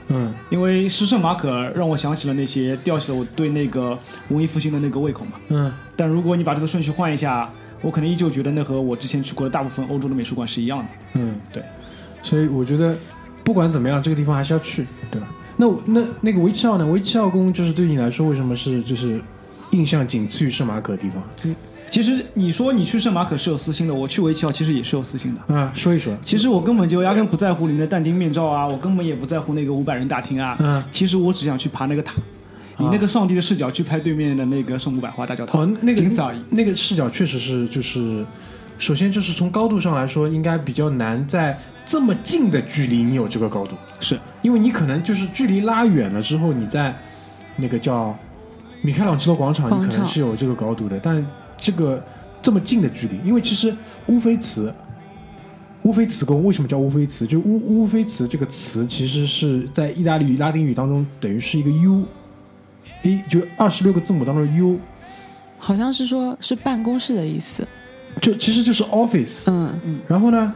[0.09, 3.97] 嗯因为诗圣马可让我想起了那些，吊起了我对那个
[4.29, 5.33] 文艺复兴的那个胃口嘛。
[5.49, 7.49] 嗯，但如果你把这个顺序换一下，
[7.83, 10.85] 我可能依旧觉得那和我之前去过的大部分欧洲的美术馆是一样的。
[11.15, 11.63] 嗯，对，
[12.29, 12.95] 所以我觉得
[13.43, 15.27] 不管怎么样，这个地方还是要去，对吧？
[15.57, 16.87] 那那那个维齐奥呢？
[16.87, 19.19] 维齐奥宫就是对你来说，为什么是就是
[19.71, 21.23] 印象仅次于圣马可的地方？
[21.91, 25.55] 其实你说你去圣马可是有私心的，我去维齐奥其实也是有私心的。
[25.55, 26.15] 啊，说一说。
[26.23, 30.55] 其实我根本就压根不在乎里面的但丁面罩啊，我根本也不在乎那个五百人大厅啊。
[30.61, 32.17] 嗯其实我只想去爬那个塔，
[32.79, 35.63] 以那个上帝的视角去拍对面的那个圣母百花大教堂。
[35.63, 36.39] 哦，那个仅此而已。
[36.51, 38.23] 那个视角确实是就是，
[38.79, 41.59] 首先就是从高度上来说，应该比较难在
[41.89, 46.95] 这么近的距离你有这个高度，是因为你可能就是距离拉远了之后，你在
[47.57, 48.15] 那个叫
[48.83, 51.27] 米开朗基罗广场，你可能是有这个高度的，但
[51.57, 52.05] 这个
[52.43, 53.75] 这么近的距离，因为其实
[54.09, 54.73] 乌菲茨。
[55.85, 57.25] 乌菲茨宫为什么叫乌菲茨？
[57.25, 62.05] 就乌乌菲茨这个词，其实是在意大利语、拉丁语当中等于是一个 U，
[63.03, 64.79] 一就二十六个字母当中 U，
[65.59, 67.67] 好像是说是办公室的意思。
[68.21, 69.45] 就其实就是 office。
[69.47, 70.53] 嗯嗯，然后呢，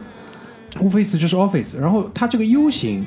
[0.79, 3.05] 乌菲茨就是 office，然后它这个 U 型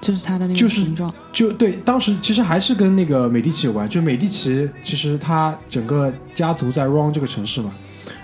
[0.00, 1.12] 就是它的那个形状。
[1.32, 3.88] 就对，当时其实还是跟那个美第奇有关。
[3.88, 7.72] 就美第奇，其实他整个家族在 run 这个城市嘛。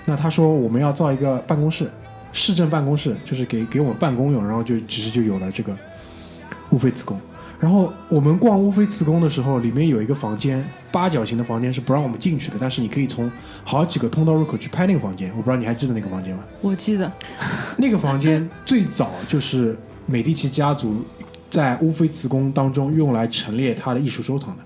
[0.04, 1.90] 那他说我们要造一个办公室，
[2.32, 4.44] 市政办公室，就是给给我们办公用。
[4.44, 5.76] 然后就其实就有了这个
[6.70, 7.20] 乌菲兹宫。
[7.64, 10.62] 然后我们逛乌菲茨宫的时候，里面有一个房间，
[10.92, 13.32] 八角形的房间是不让我们进去的，但是你可以从
[13.64, 15.30] 好几个通道入口去拍那个房间。
[15.30, 16.44] 我不知道你还记得那个房间吗？
[16.60, 17.10] 我记得，
[17.78, 21.02] 那个房间最早就是美第奇家族
[21.48, 24.62] 在乌菲茨宫当中用来陈列他的艺术收藏的。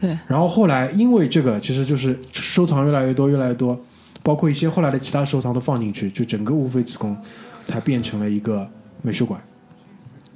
[0.00, 3.78] 对，然后后来因为这个，其实就是收藏越来越多，越来越多，
[4.22, 7.14] 包括一些后来的其他收藏都放进去，就整个乌菲茨宫
[7.66, 8.66] 才变成了一个
[9.02, 9.38] 美术馆。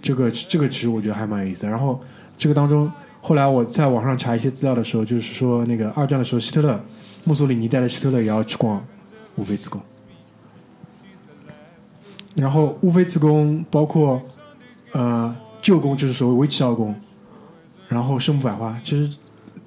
[0.02, 1.66] 这个这个其实我觉得还蛮有意思。
[1.66, 1.98] 然后
[2.36, 2.90] 这个当中，
[3.20, 6.78] 后来我在网上查一些资料的时候，就是说那个二战的时候，希特勒、
[7.24, 8.84] 墨索里尼带着希特勒也要去逛
[9.36, 9.80] 乌菲茨宫。
[12.34, 14.20] 然后乌菲茨宫包括
[14.92, 16.94] 呃旧宫，就是所谓维奇奥宫，
[17.88, 19.16] 然后圣母百花，其实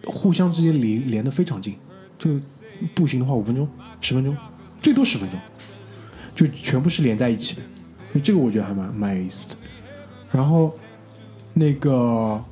[0.05, 1.75] 互相之间连连的非常近，
[2.17, 2.31] 就
[2.93, 3.67] 步行的话五分钟、
[4.01, 4.35] 十分钟，
[4.81, 5.39] 最多十分钟，
[6.35, 7.61] 就全部是连在一起的。
[8.11, 9.55] 所以这个我觉得还蛮蛮有意思的。
[10.35, 10.75] 然后
[11.53, 12.43] 那个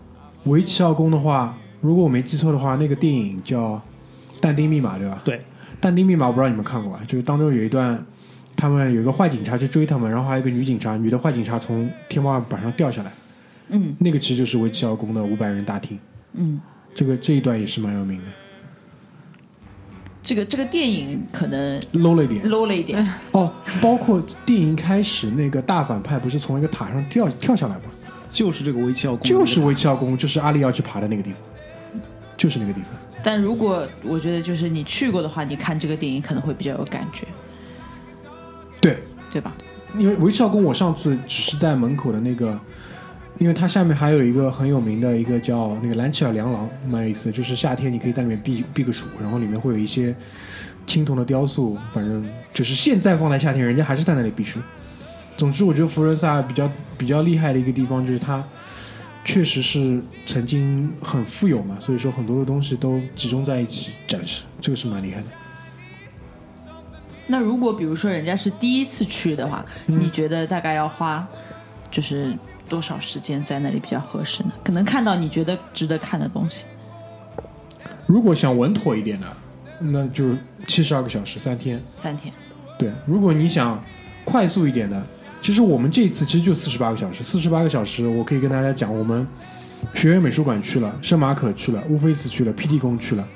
[0.45, 3.73] 维齐奥宫的话，如果我没记错的话，那个电影叫
[4.39, 5.21] 《但丁密码》，对吧？
[5.25, 5.41] 对，
[5.81, 7.01] 但丁密码我不知道你们看过吧？
[7.05, 8.03] 就是当中有一段，
[8.55, 13.11] 他们有一个坏警察去追他们，然后还有一个女警察，女的坏警察从天花板上掉下来，
[13.69, 15.99] 嗯那个其实就是维齐奥宫的五百人大厅。
[16.34, 16.59] 嗯，
[16.95, 18.25] 这个这一段也是蛮有名的
[20.24, 23.51] 这个这个电影可能，low 了一点 low 了一点，哦。
[23.82, 27.82] 包括电影一开始那个大反派不是从一个塔上掉跳下来吗？
[28.32, 31.39] 就是这个维齐奥宫，就是维齐奥宫，就是阿丽要去爬的那个地方，
[32.38, 32.89] 就是那个地方。
[33.21, 37.28] 但如果我觉得就是你去过的话，你看这个电影可能会比较有感觉，
[38.82, 38.97] 对，
[39.32, 39.53] 对吧？
[39.97, 42.59] 因为维齐奥宫，我上次只是在门口的那个，
[43.39, 50.15] 因为它下面还有一个很有名的一个叫那个兰奇尔凉廊，蛮有意思的，就是夏天你可以在里面避避个暑，然后里面会有一些
[50.86, 52.23] 青铜的雕塑，反正
[52.53, 54.59] 就是现在放在夏天，人家还是在那里避暑。
[55.36, 58.43] 总之，我觉得佛罗伦萨比较比较厉害的一个地方就是它
[59.25, 65.27] 确实是曾经很富有嘛，所以说很多的东西都集中在一起展示，这个是蛮厉害的。
[67.25, 71.25] 那如果比如说人家是第一次去的话，嗯你觉得大概要花
[71.89, 72.31] 就是
[72.68, 74.51] 多少时间在那里比较合适呢？
[74.64, 76.64] 可能看到你觉得值得看的东西。
[78.05, 79.28] 如果想稳妥一点的，
[79.80, 80.36] 那就
[80.68, 81.82] 七十二个小时，三天。
[81.93, 82.34] 三天，
[82.78, 83.82] 对，如果你想
[84.26, 85.01] 快速一点的，
[85.41, 89.26] 其实我们这一次其实就四十八个小时，四十八个小时，我可以跟大家讲，我们
[89.93, 93.28] 学院美术馆去了，圣马可去了，乌菲茨去了，皮蒂宫去了，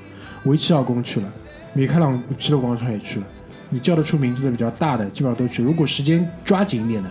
[0.46, 1.30] 维齐奥宫去了，
[1.74, 3.26] 米开朗基罗广场也去了。
[3.70, 5.62] 你叫得出名字的比较大的，基本上都去。
[5.62, 7.10] 如果时间抓紧一点的，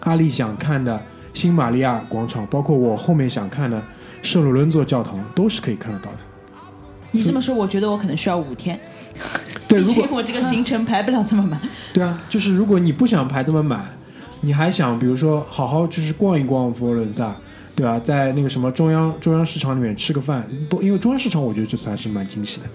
[0.00, 1.00] 阿丽想看的
[1.34, 3.82] 新玛利亚广场，包括我后面想看的
[4.22, 6.18] 圣鲁伦佐教堂，都是可以看得到的。
[7.10, 8.80] 你这么说，我觉得我可能需要五天，
[9.68, 11.60] 对，毕如果 竟我这个行程排不了这么满。
[11.92, 13.84] 对啊，就是如果你不想排这么满，
[14.40, 17.34] 你还想比如说好好就是逛一逛佛罗伦萨，
[17.76, 17.98] 对吧？
[17.98, 22.66] 在那个什么中央中央市场里面吃个饭，不，因为中央市场我觉得这次还是蛮惊喜的，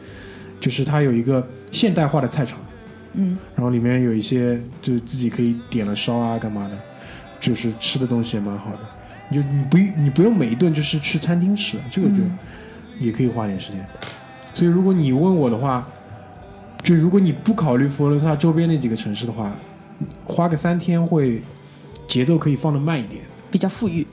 [0.59, 2.59] 就是它有一个现代化的菜场，
[3.13, 6.77] 嗯，然后里面有一些就是自己可以点了烧啊干嘛的，
[7.39, 8.79] 就是吃的东西也蛮好的。
[9.29, 12.15] 你就你不你不用每一顿就是去餐厅吃，这个就
[12.99, 13.85] 也可以花点时间。
[14.53, 15.87] 所以如果你问我的话，
[16.83, 19.51] 就如果你不考虑佛罗伦萨周边那几个城市的话，
[20.23, 21.41] 花个三天会
[22.07, 23.21] 节奏可以放得慢一点，
[23.51, 24.07] 比较富裕。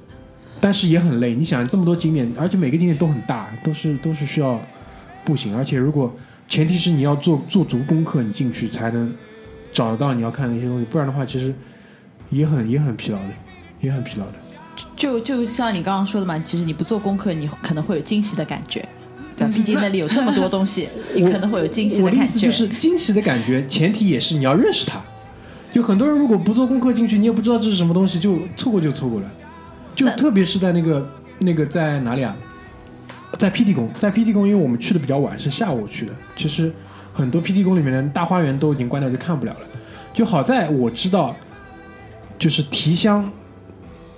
[0.61, 1.35] 但是也很累。
[1.35, 4.59] 你想这么多景点，而且每个景点都很大，都是都是需要
[5.25, 6.15] 步行，而且如果
[6.49, 9.13] 前提是你要做做足功课，你进去才能
[9.73, 11.55] 找得到你要看的一些东西，不然的话其实
[12.31, 13.31] 也很也很疲劳的，
[13.81, 14.33] 也很疲劳的。
[14.97, 18.87] 就就像你刚刚说的嘛，其实你不做功课，你可能会有惊喜的感觉。
[19.53, 22.33] 毕竟那里有这么多东西， 你可能会有惊喜我的意感觉。
[22.33, 25.01] 思就是惊喜的感觉，前提也是你要认识它。
[25.73, 29.27] 就很多人如果不做功课进去，你也不知道这是什么东西，就错过就错过了。
[29.97, 31.09] 就特别是在那个
[31.41, 32.35] 那个在哪里啊？
[33.37, 36.13] 在 PT 宫，在 PT 宫，因为我们去的比较晚，是下午去的。
[36.37, 36.73] 其实
[37.13, 39.61] 很多 PT 宫里面的大花园都已经关掉，就看不了了。
[40.13, 41.35] 就好在我知道，
[42.39, 43.31] 就是提香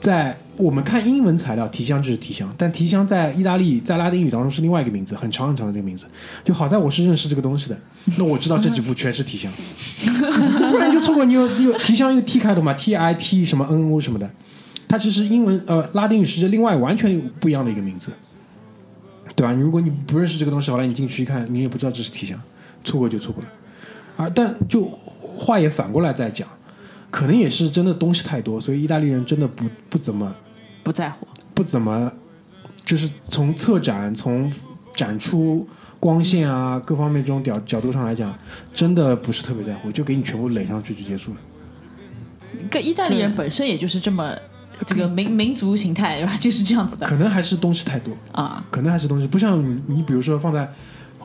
[0.01, 6.07] 在我们看英文材料，提香就是提香，但提香在意大利在拉丁语当中是另外一个名字，很长很长的这个名字。
[6.45, 7.79] 就好在我是认识这个东西的，
[8.19, 9.53] 那我知道这几部全是提香，
[10.71, 14.31] 不然就错过你有你有提香又 T 开头嘛，T I T 什么 N O 什么的，
[14.89, 18.11] 它其实英文呃拉丁语是另外完全不一样的一个名字，
[19.35, 19.53] 对吧？
[19.53, 22.41] 如果你不认识这个东西，后来你进去一看，你也不知道这是提香，
[22.85, 23.49] 错过就错过了。
[24.17, 24.85] 啊，但就
[25.21, 26.49] 话也反过来再讲，
[27.11, 30.35] 可能也是真的东西太多，所以意大利人真的不不怎么
[30.83, 31.27] 不在乎。
[31.55, 32.13] 不怎么，
[32.85, 34.53] 就是从策展、从
[34.95, 35.67] 展出
[35.99, 38.37] 光线啊各方面这种角角度上来讲，
[38.75, 41.39] 真的不是特别在乎，就给你全部垒上去就结束了。
[42.71, 44.35] 跟意大利人本身也就是这么
[44.87, 46.37] 这个民民族形态，对吧？
[46.41, 48.63] 就是这样子的可能还是东西太多，啊。
[48.71, 50.71] 可能还是东西不像你，你比如说放在，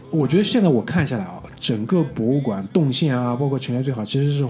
[0.10, 4.46] 我觉得现在我看下来啊，整个博物馆动线啊，包括陈列最好，其实是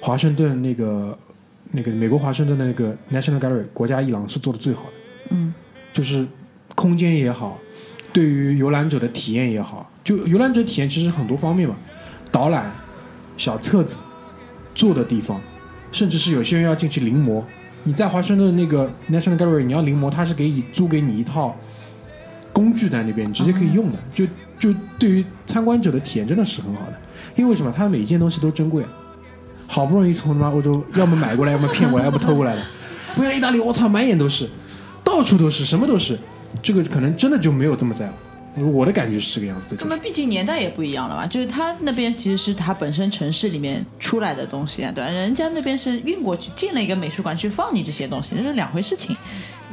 [0.00, 1.18] 华盛顿那个
[1.72, 4.90] 那个美国华盛顿的那个 National Gallery 国家艺廊是做的最好的。
[5.30, 5.54] 嗯，
[5.94, 6.26] 就是
[6.74, 7.58] 空间也好，
[8.12, 11.74] 对于游览者的体验也好，就游览者体验其实很多方面嘛，
[12.30, 12.70] 导览、
[13.38, 13.96] 小册子、
[14.74, 15.40] 坐的地方，
[15.90, 17.42] 甚至是有些人要进去临摹。
[17.84, 21.56] 你在华盛顿那个 National Gallery，你要临摹，它是给你租给你一套
[22.52, 23.98] 工具在那边，你直接可以用的。
[24.14, 24.26] 就
[24.64, 26.98] 就对于参观者的体验真的是很好的，
[27.36, 27.70] 因为为什么？
[27.70, 28.82] 它每一件东西都珍贵，
[29.66, 32.62] 好不容易从他妈欧洲要么买过来，要么骗过来，要么偷过来的。
[33.14, 34.48] 不像意大利，我操，满眼都是，
[35.04, 36.18] 到处都是，什么都是。
[36.62, 38.72] 这个可能真的就没有这么在乎。
[38.72, 39.84] 我的感觉是这个样子的。
[39.84, 41.26] 那么毕竟年代也不一样了吧？
[41.26, 45.10] 就是他那边其实是他本身城市里面出来的东西啊，对吧？
[45.10, 49.14] 人家那边是运过去进了一个美术馆去放你这些东西，那是两回事情。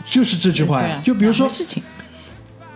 [0.03, 1.81] 就是这句话呀，就比如说事情，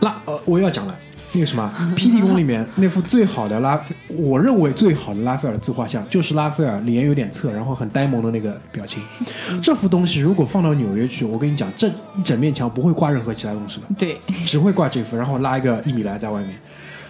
[0.02, 0.96] 拉呃，我要讲了，
[1.36, 9.04] 那个什么霹雳宫里面那幅最好的拉，我认为最好的拉斐尔自画像，就是拉斐尔脸有点侧，然后很呆萌的那个表情。
[9.62, 16.56] 这幅东西如果放到纽约去，我跟你讲，这一整面墙不会挂任何其他东西的， 对，只会挂这幅，然后拉一个一米来在外面。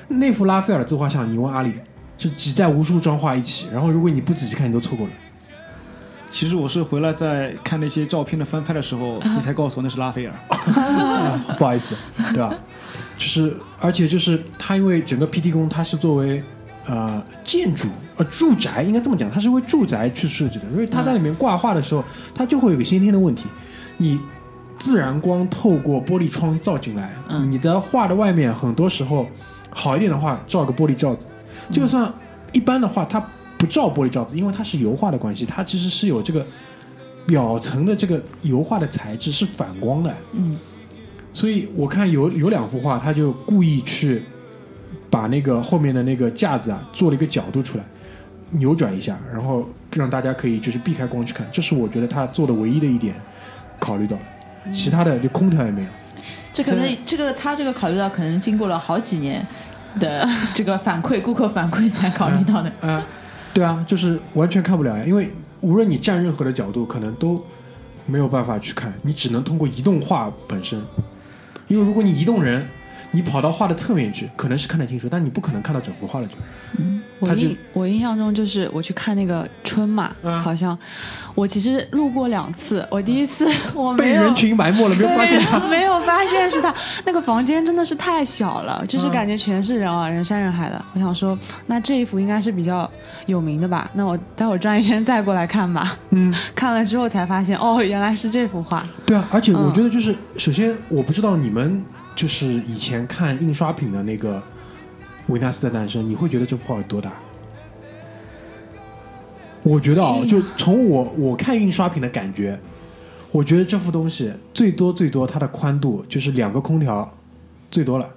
[0.07, 1.73] 那幅拉斐尔自画像，你问阿里，
[2.17, 5.13] 是挤在无数张画一起，然后如果你不仔细看，你都错过了。
[6.27, 10.33] 其实我是回来在看那些照片的翻拍的时候，你才告诉我那是拉斐尔。
[11.57, 11.95] 不好意思，
[12.33, 12.53] 对吧？
[13.17, 16.43] 就是，而且就是它，因为整个 PT 宫它是作为
[16.85, 17.87] 呃建筑
[18.17, 22.03] 呃住宅，应该这么讲，它是为住宅去设计的，所以它在里面挂画的时候，
[22.33, 23.43] 它就会有个先天的问题，
[23.97, 24.19] 你
[24.77, 27.49] 自然光透过玻璃窗照进来，嗯。
[27.49, 29.25] 你的画的外面很多时候
[29.69, 31.21] 好一点的话照个玻璃罩子，
[31.71, 32.13] 就算
[32.51, 33.25] 一般的话，它
[33.57, 36.45] 不照玻璃罩子，因为它是油画的关系，它其实是有这个
[37.25, 40.57] 表层的这个油画的材质是反光的，嗯，
[41.35, 44.23] 所以我看有有两幅画，他就故意去
[45.09, 47.83] 把那个后面的那个架子啊做了一个角度出来，
[48.51, 53.13] 扭转一下，然后让大家可以就是避开光去看，这是我觉得他做的唯一的一点
[53.77, 55.87] 考虑到的，其他的就空调也没有。
[56.53, 59.45] 这可能这个他这个考虑到可能经过了好几年
[59.99, 62.71] 的这个反馈，顾客反馈才考虑到的。
[62.79, 63.05] 啊、
[63.53, 65.29] 对啊，就是完全看不了呀，因为
[65.59, 67.37] 无论你站任何的角度，可能都
[68.05, 70.81] 没有办法去看，你只能通过移动画本身。
[71.67, 72.67] 因为如果你移动人，
[73.15, 76.27] 你跑到画的侧面去，可能是看得清楚，但你不可能看到整幅画的。
[76.27, 76.33] 就
[77.19, 80.77] 我印我印象中就是我去看那个春马，嗯好像
[81.33, 85.59] 我其实路过两次，我第一次 我没有被人群埋没了，没有发现他。
[85.69, 86.73] 没有发现是他。
[87.05, 90.83] 那个房间真的是太小了，就是嗯感觉全是人啊，人山人海的。
[90.93, 91.37] 我想说，
[91.67, 92.89] 那这一幅应该是比较
[93.27, 93.89] 有名的吧？
[93.93, 95.97] 那我待会儿转一圈再过来看吧。
[96.09, 98.85] 嗯， 看了之后才发现，哦，原来是这幅画。
[99.05, 101.81] 对啊，而且我嗯觉得就是，首先我不知道你们
[102.15, 104.37] 就是以前看印刷品的那个
[105.27, 107.11] 《维纳斯的诞生》，你会觉得这幅画有多大？
[109.63, 112.59] 我觉得啊就从我我看印刷品的感觉，
[113.31, 117.11] 我觉得这幅东西最多最多它的宽度就是两个空调，
[117.71, 118.07] 最多了，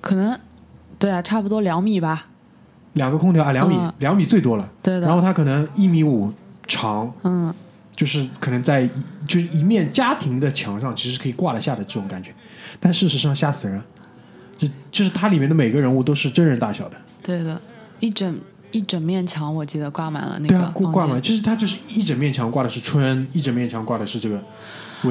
[0.00, 0.38] 可能，
[0.98, 2.28] 对啊，差不多两米吧。
[2.94, 4.66] 两个空调啊，两米嗯两米最多了。
[4.82, 5.06] 对的。
[5.06, 6.32] 然后它可能一米五
[6.66, 7.54] 长，嗯，
[7.96, 8.86] 就是可能在
[9.26, 12.30] 就是一面家庭的墙上，其实可以挂得下的这种感觉，
[12.78, 13.82] 但事实上吓死人，
[14.58, 17.60] 就就是它里面的每个人物都是真人大小的，对的，
[17.98, 18.38] 一整
[18.70, 24.40] 一整面墙，我记得挂满了那个对啊，挂满，就是它就是一整面墙挂的是春，一整面墙挂的是这个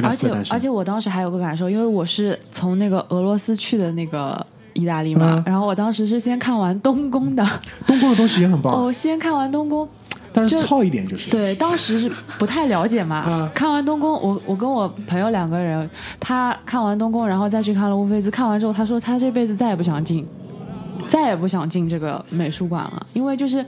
[0.03, 5.43] 而且而且我当时还有个感受，因为我是从那个俄罗斯去的那个意大利嘛，嗯。
[5.45, 7.47] 然后我当时是先看完东宫的，
[7.85, 9.87] 东宫的东西也很棒， 哦，先看完东宫，
[10.35, 13.23] 但是就糙一点就是，对，当时是不太了解嘛。
[13.27, 18.29] 嗯看完东宫，我我跟我朋友两个人，他看完东宫，然后再去看了乌菲兹。
[18.29, 20.27] 看完之后，他说他这辈子再也不想进，
[21.07, 23.65] 再也不想进这个美术馆了，因为就是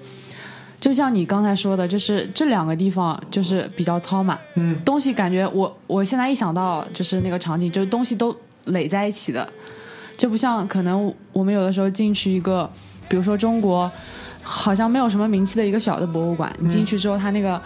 [0.79, 9.47] 就像你刚才说的，就是这两个地方就是比较糙嘛，嗯，东西感觉我我现在一想到就是那个场景，就是东西都垒在一起的，
[10.17, 12.69] 就不像可能我们有的时候进去一个，
[13.07, 13.89] 比如说中国
[14.47, 17.61] 好像没有什么名气的一个小的博物馆，你进去之后它那个。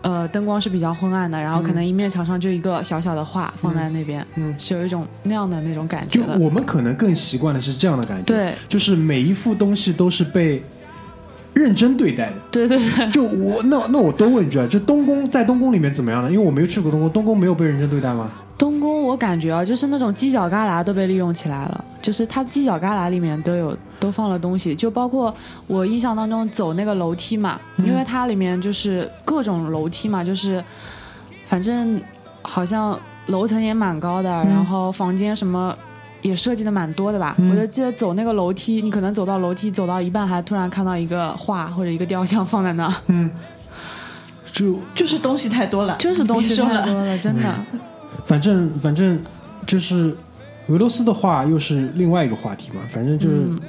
[0.00, 6.20] 呃，灯光是比较昏暗的，然后可能一面墙上就一个小小的画放在那边，嗯是有一种那样的那种感觉。
[6.20, 10.62] 就我们可能更习惯的是这样的感觉，对，就是每一幅东西都是被
[11.52, 12.34] 认真对待的。
[12.52, 16.30] 对对对，就我那那我多问一句啊，就东宫在东宫里面怎么样呢？
[16.30, 18.30] 因为我没有去过东宫，东宫没有被认真对待吗？
[18.58, 25.32] 东宫我感觉啊，就是那种犄角旮旯都被利用起来了，就是它犄角旮旯里面都有都放了东西，就包括
[25.68, 30.62] 我印象当中走那个楼梯嘛，因为它里面就是各种楼梯嘛，就是
[31.46, 32.02] 反正
[32.42, 35.74] 好像楼层也蛮高的，然后房间什么。
[36.20, 43.30] 也设计的蛮多的吧，嗯我就记得走那个楼梯，你可能走到楼梯走到一半，还突然看到一个画或者一个雕像放在那儿，嗯，
[44.50, 46.56] 就就是东西太多了，就是东西。
[46.56, 47.54] 太多了，真的。
[48.28, 49.18] 反正反正
[49.66, 50.16] 就是
[50.68, 53.34] 俄罗斯的话又是另外一个话题嘛，反正就是。
[53.34, 53.60] 嗯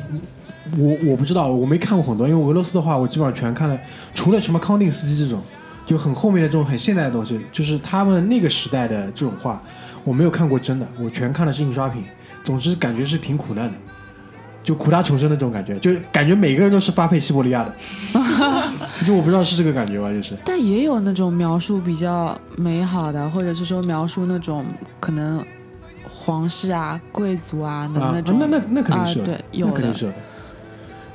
[0.78, 3.76] 我我不知道，我没看过很多，因为俄罗斯的话，我基本上全看了，
[4.14, 5.42] 除了什么康定斯基这种，
[5.84, 9.60] 就很后面的这种很现代的东西，就是他们那个时代的这种画，
[10.04, 12.04] 我没有看过真的，我全看的是印刷品。
[12.44, 13.74] 总之感觉是挺苦难的，
[14.70, 17.74] 就苦大仇深的这种感觉，就感觉每个人都是发配西伯利亚的，
[19.04, 24.64] 就我不知道是这个感觉吧，就是但也有那种描述比较美好的，或者是说描述那种
[25.00, 25.44] 可能
[26.08, 28.38] 皇室啊、贵族啊的啊，那种。
[28.40, 30.12] 那那那肯定是对有的那肯定是有。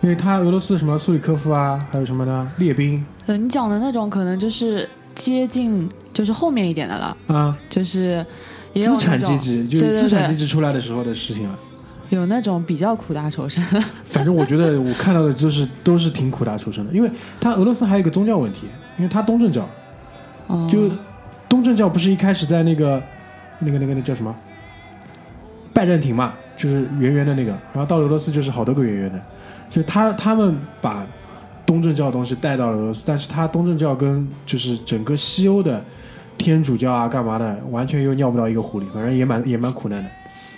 [0.00, 2.50] 因为他俄罗斯什么苏里科夫啊，还有什么呢？
[2.56, 8.26] 列兵对你讲的那种，可能就是接近，就是后面一点的了，啊，就是
[8.72, 11.56] 也有资产阶级就是资产阶级出来的时候的事情了。
[12.14, 13.62] 有那种比较苦大仇深。
[14.06, 17.10] 反正我觉得我看到的就是都是挺苦大仇深的，因为
[17.40, 18.62] 他俄罗斯还有一个宗教问题，
[18.96, 19.68] 因为他东正教，
[20.46, 20.68] 哦。
[20.70, 20.90] 就
[21.48, 23.02] 东正教不是一开始在那个
[23.58, 24.34] 那个那个那叫什么？
[25.72, 29.20] 拜占庭嘛，就是圆圆的那个，然后到俄罗斯就是好多个圆圆的，
[29.70, 31.04] 就他他们把
[31.66, 35.82] 东正教的东西带到了俄罗斯，但是他东正教跟就是整个西欧的
[36.38, 40.08] 天主教啊干嘛的，完全又尿不到一个壶里，反正也蛮也蛮苦难的，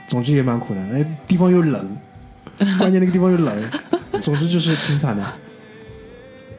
[0.07, 1.97] 总之也蛮苦的，那地方又冷，
[2.79, 3.71] 关键那个地方又冷，
[4.21, 5.25] 总之就是挺惨的。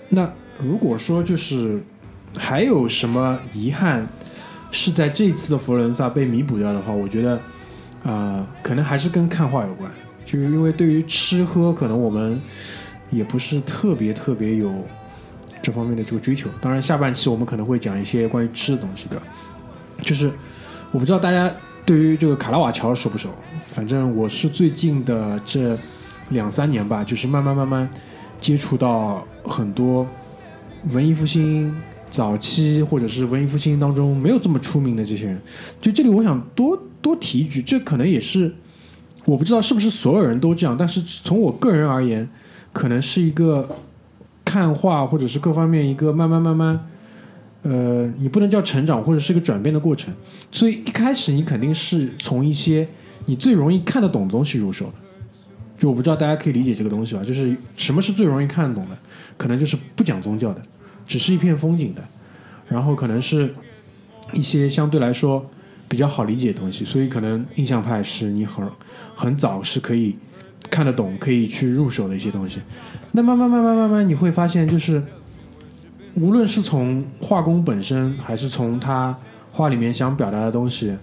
[0.10, 1.82] 那如果说就是
[2.38, 4.08] 还有什么遗憾
[4.72, 7.40] 是在这次的佛罗伦萨被弥补掉的话，我觉得，
[8.04, 9.90] 呃，可能还是跟看画有关，
[10.26, 12.40] 就是因为对于吃喝，可能我们
[13.10, 14.86] 也不是特别特别有
[15.62, 16.50] 这方面的这个追求。
[16.62, 19.26] 当然，下半期我们可能会讲一些关于吃的东西，对吧？
[20.02, 20.32] 就是
[20.92, 21.52] 我不知道大家
[21.88, 23.30] 对于这个卡拉瓦乔熟不熟，
[23.70, 25.78] 反正我是最近的这
[26.32, 27.90] 两三年吧，就是慢慢慢慢
[28.42, 30.06] 接触到很多
[30.92, 31.74] 文艺复兴
[32.10, 35.42] 早期或者是文艺复兴当中没有这么出名的这些人。
[35.80, 38.54] 就这里，我想多多提一句，这可能也是
[39.24, 42.28] 我不知道是不是所有人都这样，但是从我个人而言，
[42.74, 43.66] 可能是一个
[44.44, 46.86] 看画或者是各方面一个慢慢慢慢。
[47.68, 50.14] 呃，你不能叫成长，或者是个转变的过程。
[50.54, 52.88] 所以一开始你肯定是从一些
[53.26, 54.94] 你最容易看得懂的东西入手的。
[55.78, 57.22] 就我不知道大家可以理解这个东西吧？
[57.26, 58.98] 就是什么是最容易看得懂的？
[59.36, 60.62] 可能就是不讲宗教的，
[61.06, 62.02] 只是一片风景的，
[62.70, 63.54] 然后可能是
[64.32, 65.46] 一些相对来说
[65.90, 66.86] 比较好理解的东西。
[66.86, 68.66] 所以可能印象派是你很
[69.14, 70.16] 很早是可以
[70.70, 72.62] 看得懂、可以去入手的一些东西。
[73.12, 75.04] 那慢慢慢慢慢慢，你会发现就是。
[76.20, 79.16] 无论是从画工本身，还是从他
[79.52, 80.98] 画里面想表达的东西，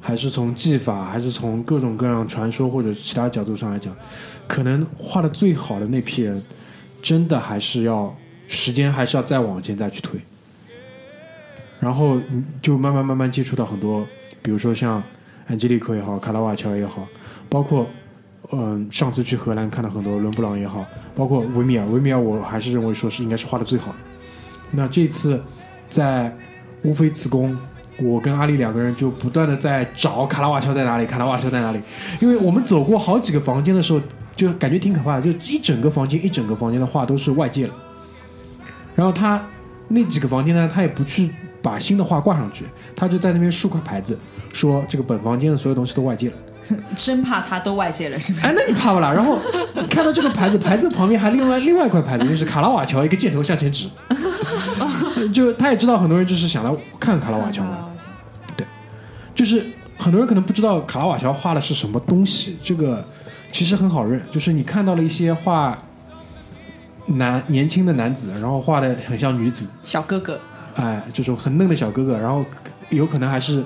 [0.00, 3.94] 还是从技法，还是从各种各样传说或者其他角度上来讲，
[4.48, 6.42] 可能画的最好的那批人，
[7.02, 8.14] 真的还是要
[8.48, 10.18] 时间还是要再往前再去推，
[11.78, 12.18] 然后
[12.62, 14.06] 就慢慢慢慢接触到很多，
[14.40, 15.02] 比如说像
[15.46, 17.06] 安吉丽可也好，卡拉瓦乔也好，
[17.50, 17.86] 包括
[18.50, 23.98] 嗯上次去荷兰看到很多伦布朗也好，包括维米尔，维米尔我还是认为说是应该是画的最好的。
[24.70, 25.40] 那这次
[25.88, 26.34] 在
[26.82, 27.56] 乌菲茨宫，
[27.98, 31.80] 我跟阿丽两个人就不断的在找卡拉瓦乔在哪里，卡拉瓦乔在哪里，
[32.20, 34.00] 因为我们走过好几个房间的时候，
[34.34, 37.74] 就感觉挺可怕的，就一整个房间一整个房间的画都是外界了。
[38.94, 39.40] 然后他
[39.88, 41.30] 那几个房间呢，他也不去
[41.62, 42.64] 把新的画挂上去，
[42.96, 44.18] 他就在那边竖块牌子，
[44.52, 46.34] 说这个本房间的所有东西都外界了。
[46.96, 48.46] 生怕他都外界了，是不是？
[48.46, 49.12] 哎，那你怕不啦？
[49.12, 49.38] 然后
[49.88, 53.88] 看到这个牌子，牌子旁边还另外另外一块牌子，就是卡拉瓦乔一个箭头向前指，
[55.32, 57.78] 就他也知道很多人就是想来看卡拉瓦乔的，
[58.56, 58.66] 对。
[59.34, 63.04] 就是很多人可能不知道卡拉瓦乔画的是什么东西，这个
[63.50, 65.76] 其实很好认，就是你看到了一些画，
[67.06, 70.40] 男年轻的男子，然后画的很像女子，小哥哥，
[70.76, 72.44] 哎，这种很嫩的小哥哥，然后
[72.90, 73.64] 有可能还是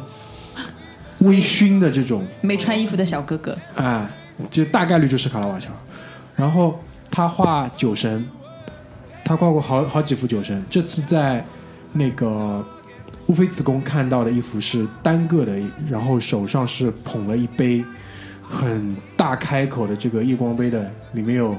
[1.20, 4.10] 微醺的这种，没穿衣服的小哥哥，啊，
[4.50, 5.70] 就大概率就是卡拉瓦乔。
[6.36, 6.78] 然后
[7.10, 8.24] 他画酒神，
[9.24, 10.64] 他画过好好几幅酒神。
[10.70, 11.44] 这次在
[11.92, 12.64] 那个
[13.26, 15.52] 乌菲茨宫看到的一幅是单个的，
[15.88, 17.84] 然后手上是捧了一杯
[18.48, 21.56] 很大开口的这个夜光杯的，里面有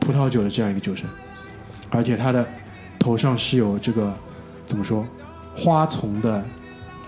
[0.00, 1.06] 葡萄酒的这样一个酒神，
[1.90, 2.46] 而且他的
[2.98, 4.12] 头上是有这个
[4.66, 5.06] 怎么说
[5.54, 6.42] 花丛的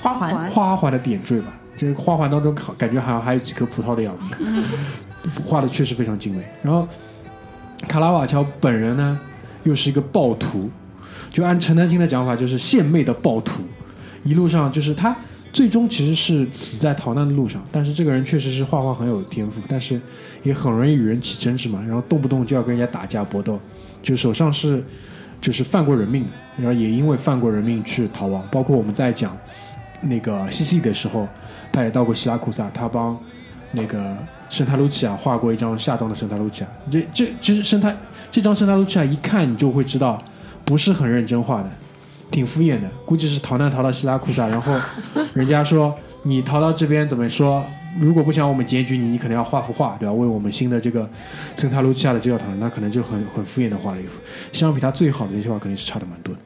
[0.02, 4.37] 花环，花环的点缀吧，这个花环当中感觉好像还有几颗葡萄的样子，
[5.45, 6.45] 画的确实非常精美。
[6.62, 6.87] 然后
[7.89, 9.18] 卡拉瓦乔本人呢，
[9.64, 10.70] 又是一个暴徒，
[11.31, 13.62] 就按陈丹青的讲法，就是献媚的暴徒。
[14.22, 15.14] 一路上就是他
[15.53, 20.01] 最终其实是死在逃难的路上，但是这个人确实是画画很有天赋，但是
[20.43, 23.61] 也很容易与人起争执嘛，然后动不动就要跟人家打架搏斗，
[24.03, 24.83] 就手上是
[25.41, 28.43] 就是犯过人命的，然后也因为犯过人命去逃亡。
[28.51, 29.37] 包括我们在讲
[30.01, 31.29] 那个西西的时候，
[31.75, 33.18] 他也到过希拉库萨，他帮
[33.72, 34.16] 那个
[34.49, 36.68] 圣塔卢奇亚画过一张下装的圣塔卢奇亚。
[36.89, 37.93] 这这其实圣塔
[38.31, 40.22] 这张圣塔卢奇亚一看你就会知道
[40.64, 41.68] 不是很认真画的，
[42.31, 44.72] 挺敷衍的，估计是逃难逃到希拉库萨，然后
[45.33, 47.64] 人家说你逃到这边怎么说？
[48.01, 50.12] 如果不想我们检举你，你可能要画幅画，对吧？
[50.12, 51.09] 为我们新的这个
[51.57, 54.20] 圣塔卢奇亚的教堂，那可能就很很敷衍的画了一幅，
[54.53, 56.41] 相比他最好的那些画肯定是差的蛮多的。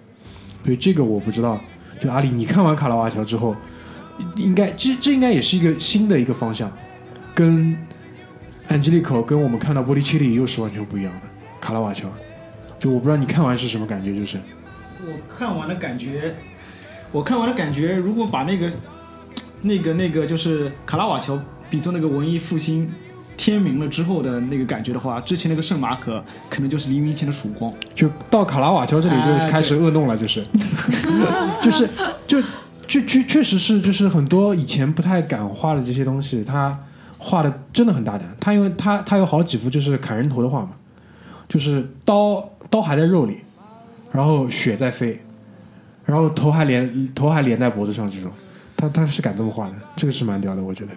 [0.64, 1.59] 所以这个我不知道，
[1.99, 3.57] 就阿里，你看完卡拉瓦乔之后，
[4.37, 6.71] 应该这这应该也是一个新的一个方向，
[7.35, 7.77] 跟
[8.69, 11.21] Angelico 跟我们看到波利切利又是完全不一样的
[11.61, 12.09] 卡拉瓦乔。
[12.79, 14.39] 就我不知道你看完是什么感觉，就是
[15.01, 16.35] 我看完的感觉，
[17.11, 18.71] 我看完的感觉，如果把那个、
[19.62, 21.37] 那个、那个，就是卡拉瓦乔
[21.69, 22.89] 比作那个文艺复兴
[23.37, 27.73] 天明了之后的那个感觉的话，之前那个圣马可可能就是黎明前的曙光。
[27.97, 30.47] 就到卡拉瓦乔这里就开始恶弄了，就是，
[31.62, 31.89] 就是，
[32.29, 32.43] 就
[32.89, 36.76] 确确确实是，就是很多以前不太敢画的这些东西，他
[37.18, 38.26] 画的真的很大胆。
[38.41, 40.70] 他因为他他有好几幅就是砍人头的画嘛，
[41.49, 43.39] 就是刀刀还在肉里，
[44.11, 45.20] 然后血在飞，
[46.05, 48.32] 然后头还连头还连在脖子上这种，
[48.74, 50.93] 他他是敢这么画的，这个是蛮屌的，我觉得。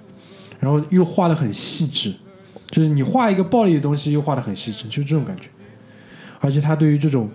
[0.60, 2.14] 然后又画的很细致，
[2.70, 5.44] 就是你画一个暴力的东西，又画的很细致，就这种感觉。
[6.40, 7.30] 而且他对于这种，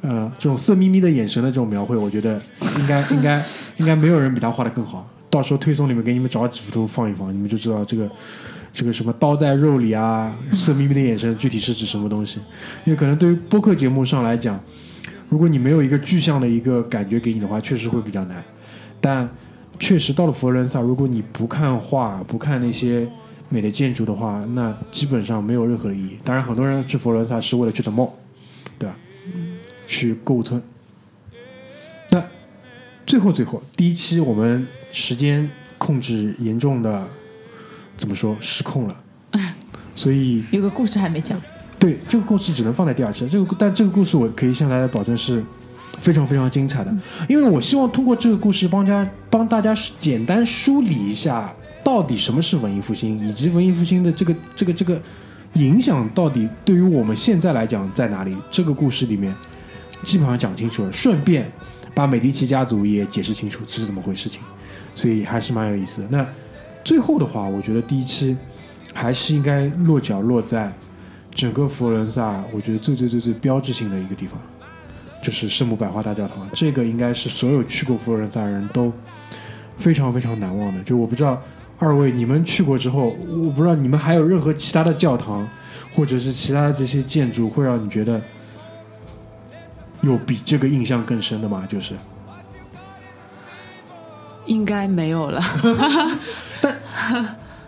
[0.00, 2.40] 呃，这种色眯眯的眼神的这种描绘，我觉得
[2.78, 3.44] 应该 应该
[3.78, 5.08] 应该没有人比他画的更好。
[5.30, 8.10] 到时候推送里面给你们找几幅图放一放，你们就知道这个
[8.72, 12.40] 这个什么刀在肉里啊，色眯眯的眼神具体是指什么东西。
[12.84, 14.58] 因为可能对于播客节目上来讲，
[15.28, 18.42] 如果你没有一个具象的一个感觉给你的话，确实会比较难。
[19.00, 19.28] 但
[19.78, 23.06] 确实到了佛罗伦萨，如果你不看画，不看那些
[23.50, 26.18] 美的建筑的话，那基本上没有任何意义。
[26.24, 28.27] 当然，很多人去佛罗伦萨是为了去的 mall，对吧？
[29.88, 30.62] 去购物村。
[32.10, 32.22] 那
[33.04, 37.08] 最后最后，第一期我们时间控制严重的
[37.96, 38.96] 怎么说失控了，
[39.96, 41.40] 所以有个故事还没讲，
[41.78, 43.28] 对这个故事只能放在第二期。
[43.28, 45.42] 这个但这个故事我可以向大家保证是
[46.00, 46.94] 非常非常精彩的，
[47.28, 55.00] 因为我希望通过这个故事帮家帮大家简单梳理一下到底什么是文艺复兴，以及文艺复兴的这个这个这个
[55.54, 58.36] 影响到底对于我们现在来讲在哪里。
[58.50, 59.34] 这个故事里面
[60.04, 61.50] 基本上讲清楚了，顺便
[61.94, 64.40] 把美第奇家族也解释清楚这是怎么回事情，
[64.94, 66.08] 所以还是蛮有意思的。
[66.10, 66.26] 那
[66.84, 68.36] 最后的话，我觉得第一期
[68.94, 70.72] 还是应该落脚落在
[71.34, 74.40] 整个佛罗伦萨，我觉得最最最最标志性的一个地方，
[75.22, 76.48] 就是圣母百花大教堂。
[76.54, 78.92] 这个应该是所有去过佛罗伦萨的人都
[79.76, 80.82] 非常非常难忘的。
[80.84, 81.42] 就我不知道
[81.78, 85.46] 二位你们去过之后，我不知道你们还有任何其他的教堂，
[85.94, 88.20] 或者是其他的这些建筑，会让你觉得
[90.02, 91.66] 有比这个印象更深的吗？
[91.68, 91.94] 就是
[94.46, 95.42] 应该没有了。
[96.62, 96.74] 但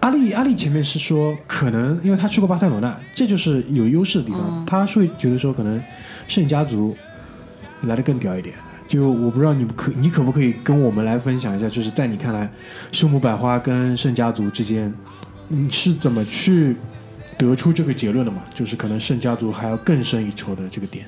[0.00, 4.64] 阿丽，阿丽前面是说，可能因为他去过巴塞罗那，这就是有优势的地方。
[4.64, 5.82] 他会觉得说，可能
[6.26, 6.96] 圣家族
[7.82, 8.54] 来的更屌一点。
[8.88, 12.50] 就我不知道你可你可不可以跟我们来分享一下，就是在你看来，
[12.92, 14.92] 圣母百花跟圣家族之间，
[15.48, 16.74] 你是怎么去
[17.36, 18.42] 得出这个结论的嘛？
[18.54, 21.04] 就是可能圣家族还要更胜一筹的这个点。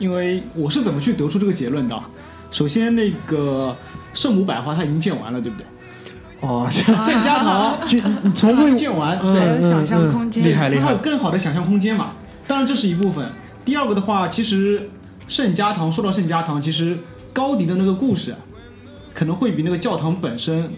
[0.00, 2.02] 因为我是怎么去得出这个结论的？
[2.50, 3.76] 首先，那个
[4.12, 5.66] 圣母百花它已经建完了，对不对？
[6.40, 10.98] 哦， 圣家堂 就你从未建完，还有想象空间厉害厉害它还有。
[10.98, 12.12] 更好的想象空间嘛。
[12.48, 13.30] 当然这是一部分。
[13.64, 14.88] 第二个的话，其实
[15.28, 16.98] 圣家堂说到圣家堂，其实
[17.32, 18.38] 高迪的那个故事啊，
[19.14, 20.70] 可能会比那个教堂本身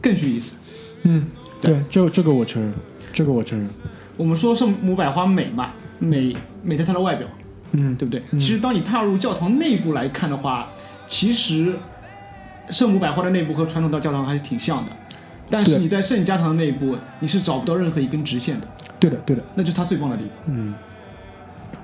[0.00, 0.54] 更具意思。
[1.02, 1.26] 嗯，
[1.60, 2.72] 对，这这个我承认，
[3.12, 3.68] 这个我承认。
[4.16, 5.70] 我们说圣母百花美嘛，
[6.00, 7.28] 美美在它的外表，
[7.72, 8.22] 嗯对不对？
[8.32, 10.68] 其实当你踏入教堂内部来看的话，
[11.06, 11.74] 其实
[12.70, 14.92] 圣母百花的内部和传统到教堂还是挺像的。
[15.50, 18.68] 但是你在圣家堂的内部，你是找不到任何一根直线的，
[19.00, 20.32] 对的对的，那就是它最棒的地方。
[20.54, 20.74] 嗯，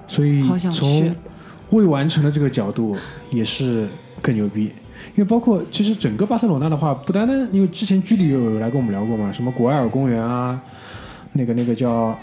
[0.07, 1.17] 所以从
[1.71, 2.95] 未完成的这个角度
[3.31, 3.89] 也是
[4.21, 4.71] 更牛逼。
[5.17, 10.61] 因为包括其实整个巴塞罗那的话，不单单因为之前居里有来跟我们聊过嘛，什么古埃尔公园啊，
[11.33, 12.19] 那个那个叫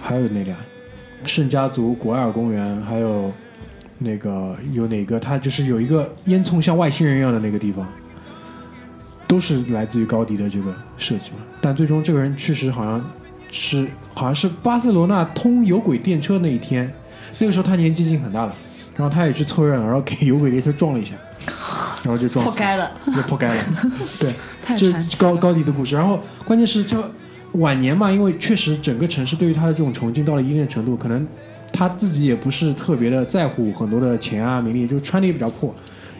[0.00, 0.58] 还有哪个啊
[1.24, 3.32] 圣家族古埃尔公园，还有
[3.98, 7.86] 那个有哪个它就是有一个烟囱像外星人一样的那个地方，
[9.26, 11.38] 都是来自于高迪的这个设计嘛。
[11.60, 13.04] 但最终这个人确实好像
[13.50, 16.92] 是好像是巴塞罗那通有轨电车那一天，
[17.38, 18.54] 那个时候他年纪已经很大了，
[18.96, 21.14] 然后他也去凑热闹，然后给有轨电车撞了一下，
[22.04, 22.90] 然后就撞死 破开了。
[23.06, 23.54] 就破开了。
[24.20, 25.34] 对，这 太传奇高。
[25.34, 25.96] 高迪的故事。
[25.96, 27.02] 然后关键是就
[27.54, 31.26] 晚年嘛，因为确实整个城市对于他的这种崇敬到了一定的程度，可能
[31.72, 35.74] 他自己也不是特别的在乎很多的钱啊名利，就穿的也比较破，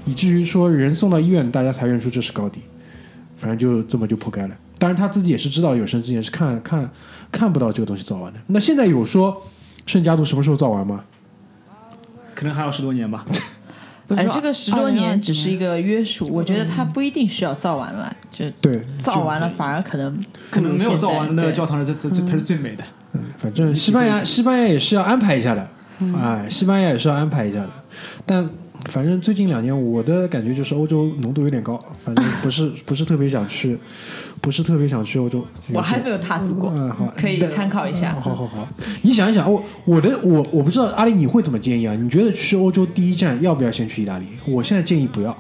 [0.04, 2.60] 以至于说人送到医院，大家才认出这是高迪。
[3.36, 4.56] 反正就这么就破开了。
[4.78, 6.90] 当然他自己也是知道有生之年是看看
[7.30, 8.40] 看不到这个东西造完的。
[8.48, 9.42] 那现在有说
[9.86, 11.04] 圣家族什么时候造完吗？
[12.34, 13.24] 可能还要十多年吧。
[14.16, 20.18] 哎，这个十多年只是一个约束，我觉得它不一定需要造完了，就对，造完了反而可能
[20.50, 22.84] 可能没有造完的教堂是最最它是最美的。
[23.12, 25.66] 嗯反正西班牙西班牙也是要安排一下的，
[26.18, 27.70] 哎，西班牙也是要安排一下的。
[28.26, 28.48] 但
[28.86, 33.76] 反正最近两年我的感觉就是欧洲浓度有点高，反正不是 不是特别想去，
[34.40, 35.44] 不是特别想去欧洲。
[35.72, 38.14] 我还没有踏足过嗯，好，可以参考一下。
[38.14, 38.68] 好好好，
[39.02, 41.94] 你想一想，我我的我我不知道阿里你会怎么建议啊？
[41.94, 44.26] 你觉得去欧洲第一站要不要先去意大利？
[44.46, 45.36] 我现在建议不要，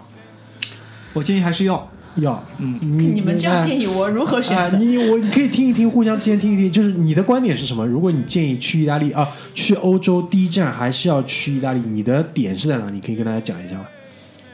[1.12, 1.88] 我建议还是要，
[2.22, 4.78] 要，嗯，你你们这样建议我如何选啊，择？
[4.78, 7.86] 你我你可以听一听，互相之间听一听，就是你的观点是什么？
[7.86, 12.88] 如果你建议去意大利啊，去欧洲第一站还是要去意大利，你的点是在哪？
[12.90, 13.86] 你可以跟大家讲一下吗？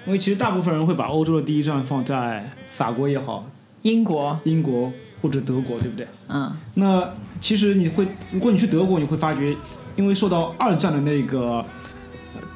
[0.07, 3.49] 因为其实大部分人会把欧洲的第一站放在法国也好，
[3.83, 4.93] 英国，英国
[5.23, 6.07] 或者德国，对不对？
[6.29, 7.09] 嗯，那
[7.41, 9.57] 其实你会，如果你去德国，你会发觉，
[9.97, 11.65] 因为受到二战的那个呃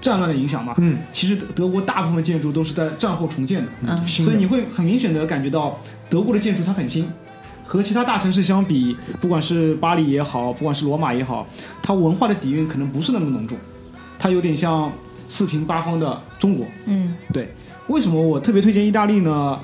[0.01, 7.07] 战乱的影响嘛，嗯，其实德德国大部分建筑都是在战后重建的，嗯所以你会很明显的感觉到德国的建筑它很新，
[7.65, 11.47] 和其他大城市相比，不管是巴黎也好，不管是罗马也好，
[11.83, 13.59] 它文化的底蕴可能不是那么浓重，
[14.19, 14.91] 它有点像
[15.29, 16.65] 四平八方的中国。
[16.87, 17.53] 嗯，对，
[17.89, 19.59] 为什么我特别推荐意大利呢？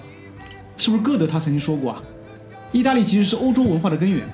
[0.77, 2.03] 是不是歌德他曾经说过啊？
[2.73, 4.25] 意大利其实是欧洲文化的根源，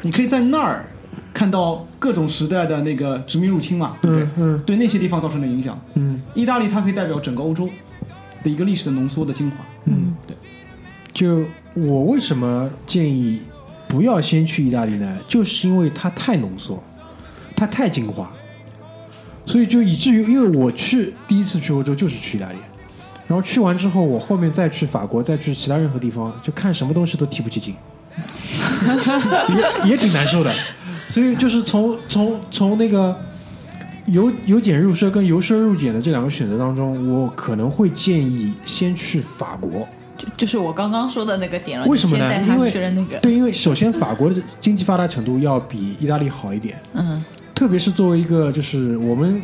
[0.00, 0.86] 你可以在那儿
[1.34, 4.24] 看到各种时代的那个殖民入侵嘛，对不对？
[4.24, 7.68] 嗯嗯对那些地方造成的影响，嗯意大利它可以代表整个欧洲
[8.42, 9.56] 的一个历史的浓缩的精华。
[9.86, 10.36] 嗯，对。
[11.12, 13.40] 就我为什么建议
[13.88, 15.18] 不要先去意大利呢？
[15.28, 16.82] 就是因为它太浓缩，
[17.54, 18.30] 它太精华，
[19.44, 22.56] 所以就以至于，因为我去第一次去欧洲就是去意大利，
[23.26, 27.74] 然后去完之后，我后面再去法国，再去其他任何地方，就看什么东西都提不起劲，
[29.84, 30.54] 也也挺难受的。
[31.12, 33.14] 所以就是从从从那个
[34.06, 39.86] 由由俭入奢跟由奢入俭的这两个选择当中，我可能会建议先去法国。
[40.16, 41.84] 就就是我刚刚说的那个点了。
[41.86, 47.22] 为什么呢因为那个，对，因为首先法国的经济发达程度要比意大利好一点，嗯，
[47.54, 49.38] 特别是作为一个就是我们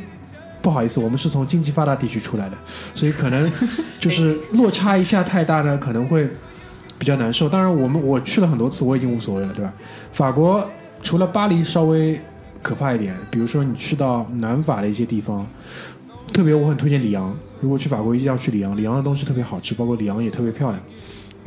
[0.63, 2.57] 不好意思，我们是从经济发达地区出来的，
[2.95, 3.53] 所以可能
[4.01, 6.27] 就是落差一下太大呢，可能会
[6.99, 7.47] 比较难受。
[7.47, 9.71] 当然，我们我去了很多次，我已经无所谓了，对吧？
[10.13, 10.67] 法国
[11.03, 12.21] 除了巴黎稍微
[12.63, 15.47] 可怕一点，比如说你去到南法的一些地方，
[16.33, 17.35] 特别我很推荐里昂。
[17.61, 18.77] 如果去法国，一定要去里昂。
[18.77, 20.81] 里昂的东西特别好吃，包括里昂也特别漂亮。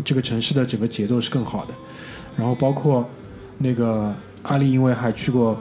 [0.04, 1.74] 这个城市的整个节奏是更好的。
[2.38, 3.08] 然后包括
[3.58, 5.52] 那个阿丽，因为还去过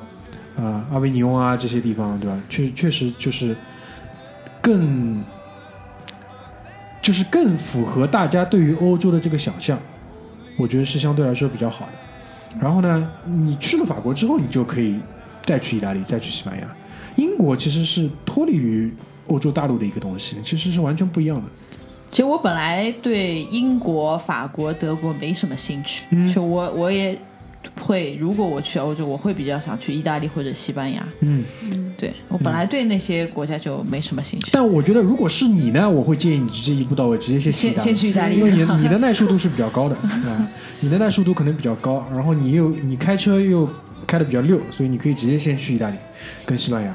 [0.56, 2.40] 啊、阿维尼翁啊这些地方，对吧？
[2.48, 3.54] 确确实就是
[4.60, 5.22] 更
[7.02, 9.78] 就是更符合大家对于欧洲的这个想象，
[10.56, 11.92] 我觉得是相对来说比较好的。
[12.58, 14.98] 然后呢，你去了法国之后，你就可以
[15.44, 16.66] 再去意大利，再去西班牙。
[17.16, 18.92] 英国其实是脱离于
[19.26, 21.42] 欧洲大陆的一个东西，其实是完全不一样的。
[22.10, 27.16] 其实我本来对英国、法国、德国没什么兴趣，嗯就我我也
[27.80, 31.06] 会，如果我去欧洲，我会比较想去意大利或者西班牙。
[31.20, 31.44] 嗯，
[31.96, 34.50] 对我本来对那些国家就没什么兴趣。
[34.52, 40.48] 但我觉得如果是你呢，我会建议你直接一步到位，直接先先去意大利因为你 你的耐受度是比较高的，啊，
[40.80, 43.68] 你的耐受度可能比较高，然后你又你开车又
[44.06, 45.96] 开的比较溜，所以你可以直接先去意大利
[46.46, 46.94] 跟西班牙，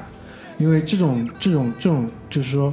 [0.58, 2.72] 因为这种这种这种就是说。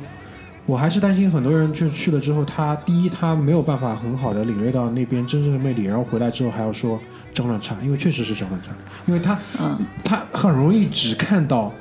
[0.66, 6.98] 我还是担心很多人就去了之后，他第一他没有办法很好的领略到那边真正的魅力，然后回来之后还要说
[7.34, 8.70] 脏乱差，因为确实是脏乱差，
[9.08, 11.72] 因为他嗯，他很容易只看到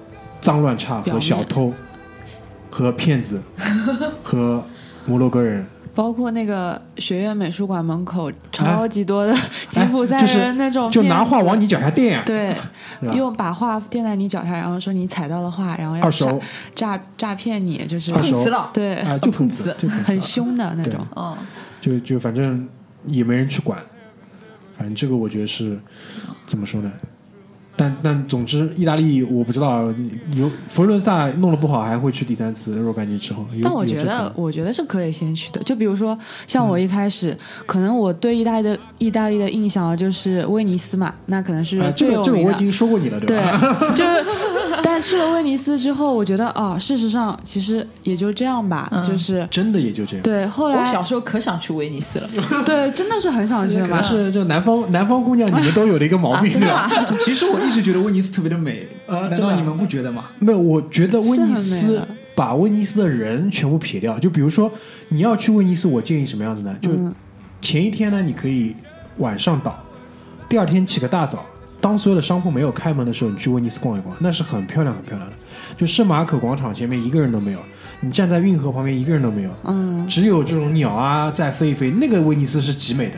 [0.41, 1.73] 脏乱差和小偷
[2.71, 3.41] 和骗子
[4.23, 4.63] 和
[5.07, 9.35] 摩洛哥人，包括那个学院美术馆门口超级多的
[9.69, 12.19] 吉普赛哎就是人那种就拿画往你脚下垫。
[12.19, 12.57] 啊，对，
[13.15, 16.41] 用把画垫在你脚下，然后说你踩到了画，然后要二手。
[16.75, 18.31] 诈诈诈骗你，就是二手。
[18.33, 20.05] 碰瓷了，对，啊，就碰瓷，就碰瓷。
[20.05, 21.07] 很凶的那种。
[21.15, 21.37] 嗯，
[21.81, 22.67] 就就反正
[23.05, 23.79] 也没人去管，
[24.83, 25.79] 反正这个我觉得是
[26.45, 26.93] 怎么说呢？
[27.83, 29.93] 但但总之，意大利我不知道
[30.37, 33.45] 有佛罗伦萨弄得不好，还会去第三次若干年之后。
[33.61, 35.61] 但我觉得我觉得是可以先去的。
[35.65, 36.17] 就比如说，
[36.47, 42.53] 像嗯我一开始，可能我对意大利的意大利的印象就是威尼斯嘛，那可能是啊，这个这个最有名的。
[42.53, 44.25] 我已经说过你了，对吧？， 就是，
[44.83, 50.23] 但去了威尼斯之后，我觉得哦，事实上其实也就这样吧，嗯就是真的也就这样。
[50.23, 50.47] 对。
[50.47, 52.29] 后来我来小时候可想去威尼斯了，
[52.65, 54.03] 对，真的是很想去嘛可能。
[54.03, 56.91] 是就南方南方姑娘你们 都有的一个毛病，真的吗？
[57.25, 60.27] 其实我一直觉得威尼斯特别的美，呃难道你们不觉得吗？
[60.39, 62.01] 没有，我觉得威尼斯
[62.35, 64.71] 把威尼斯的人全部撇掉，就比如说
[65.09, 66.77] 你要去威尼斯，我建议什么样子呢？
[66.81, 67.15] 就嗯
[67.61, 68.75] 前一天呢，你可以
[69.19, 69.83] 晚上倒，
[70.49, 71.45] 第二天起个大早，
[71.81, 75.37] 当所有的商铺没有开门的时候，你去威尼斯逛一逛，那是很漂亮很漂亮的。
[75.77, 77.59] 就圣马可广场前面一个人都没有，
[78.01, 83.15] 你站在运河旁边一个人都没有，嗯，只有这种鸟啊在飞一飞，那个威尼斯是极美的。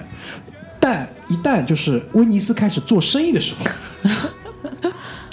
[0.79, 3.65] 但一旦就是威尼斯开始做生意的时候，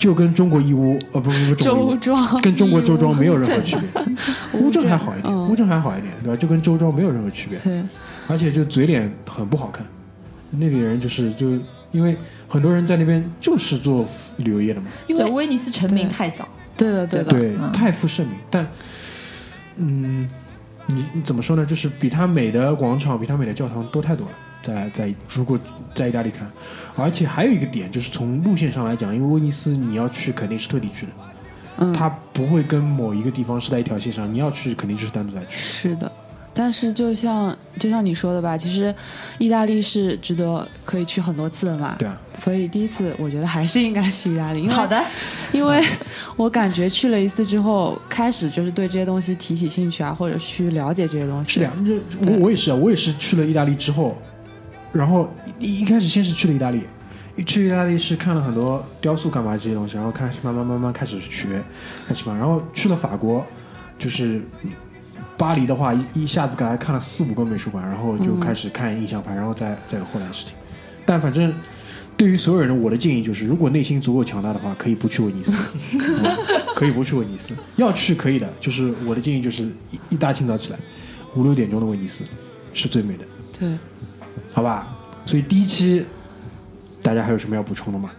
[0.01, 2.41] 就跟中国义乌呃不不不中国义周乌庄。
[2.41, 4.03] 跟中国周庄没有任何区别，
[4.59, 5.47] 乌镇还好一点，嗯。
[5.47, 6.35] 乌镇还好一点，对吧？
[6.35, 7.83] 就跟周庄没有任何区别，对，
[8.27, 9.85] 而且就嘴脸很不好看。
[10.49, 11.51] 那里人就是就
[11.91, 12.17] 因为
[12.49, 14.03] 很多人在那边就是做
[14.37, 17.23] 旅游业的嘛，对，因为威尼斯成名太早，对的对。
[17.23, 17.71] 的，对，嗯。
[17.71, 18.35] 太负盛名。
[18.49, 18.67] 但
[19.77, 20.27] 嗯，
[20.87, 21.63] 你你怎么说呢？
[21.63, 24.33] 就是比它美的广场，比它美的教堂多太多了。
[24.63, 25.59] 在在如果
[25.93, 26.49] 在意大利看，
[26.95, 31.11] 而且还有一个点就是从路线上来讲，因为威尼斯你要去肯定是特地去的，
[31.77, 35.57] 嗯，它不会跟某一个地方是在一条线上，你要去肯定就是单独再去。
[35.57, 36.11] 是的，
[36.53, 38.93] 但是就像就像你说的吧，其实
[39.37, 41.95] 意大利是值得可以去很多次的嘛。
[41.97, 44.61] 对啊，所以第一次我觉得还是应该去意大利。
[44.61, 45.03] 因为 好，的，
[45.53, 45.81] 因为
[46.35, 51.53] 我感觉去了一次之后，开始就是对这些东西提起兴趣啊，或者去了解这些东西。
[51.53, 51.71] 是的
[52.27, 54.17] 我我也是啊，我也是去了意大利之后，
[54.93, 56.81] 然后一一开始先是去了意大利，
[57.45, 61.61] 去意大利是看了很多雕塑干嘛这些东西，然后开始慢慢慢慢开始学，
[62.07, 63.45] 开始嘛，然后去了法国，
[63.97, 64.41] 就是
[65.37, 70.53] 巴黎的话，一一下子刚才看了四五个美术馆，然后就开始看印象派，然后再再有后来的事情。
[71.05, 71.53] 但反正
[72.15, 75.53] 对于所有人我的建议就是，如果内心足够强大的话，可以不去威尼斯，
[76.75, 78.47] 可以不去威尼斯，要去可以的。
[78.59, 79.67] 就是我的建议就是
[80.09, 80.79] 一大清早起来，
[81.35, 82.23] 五六点钟的威尼斯
[82.73, 83.25] 是最美的，
[83.57, 83.69] 对，
[84.53, 84.87] 好吧？
[85.25, 86.05] 所以第一期
[87.01, 88.09] 大家还有什么要补充的吗？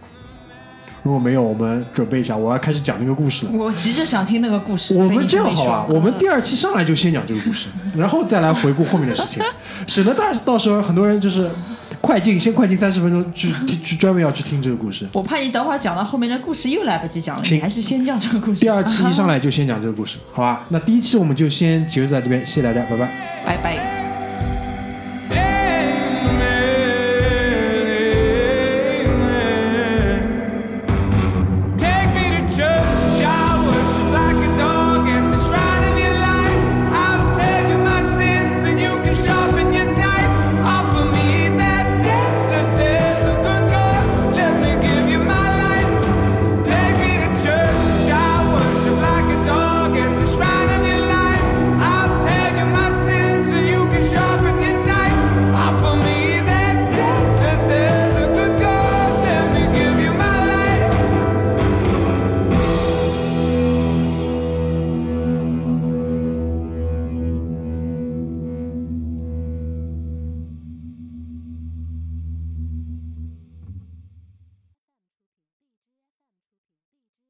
[1.03, 3.51] 如果没有，我们准备一下，我要开始讲那个故事了。
[3.51, 4.95] 我急着想听那个故事。
[4.95, 5.85] 我们这样好吧？
[5.89, 9.43] 我们第二期上来就先讲这个故事，然后再来回顾后面的事情，
[9.85, 11.51] 省得大到时候很多人就是
[11.99, 15.05] 快进，先快进三十分钟去去去专门要去听这个故事。
[15.11, 18.61] 我怕你等会儿讲到后面的故事又来不及讲了，你还是先讲这个故事。
[18.61, 20.65] 第二期一上来就先讲这个故事，好吧？
[20.69, 23.11] 那第一期我们就先结束在这边，谢谢大家，拜拜。
[23.45, 24.12] 拜拜。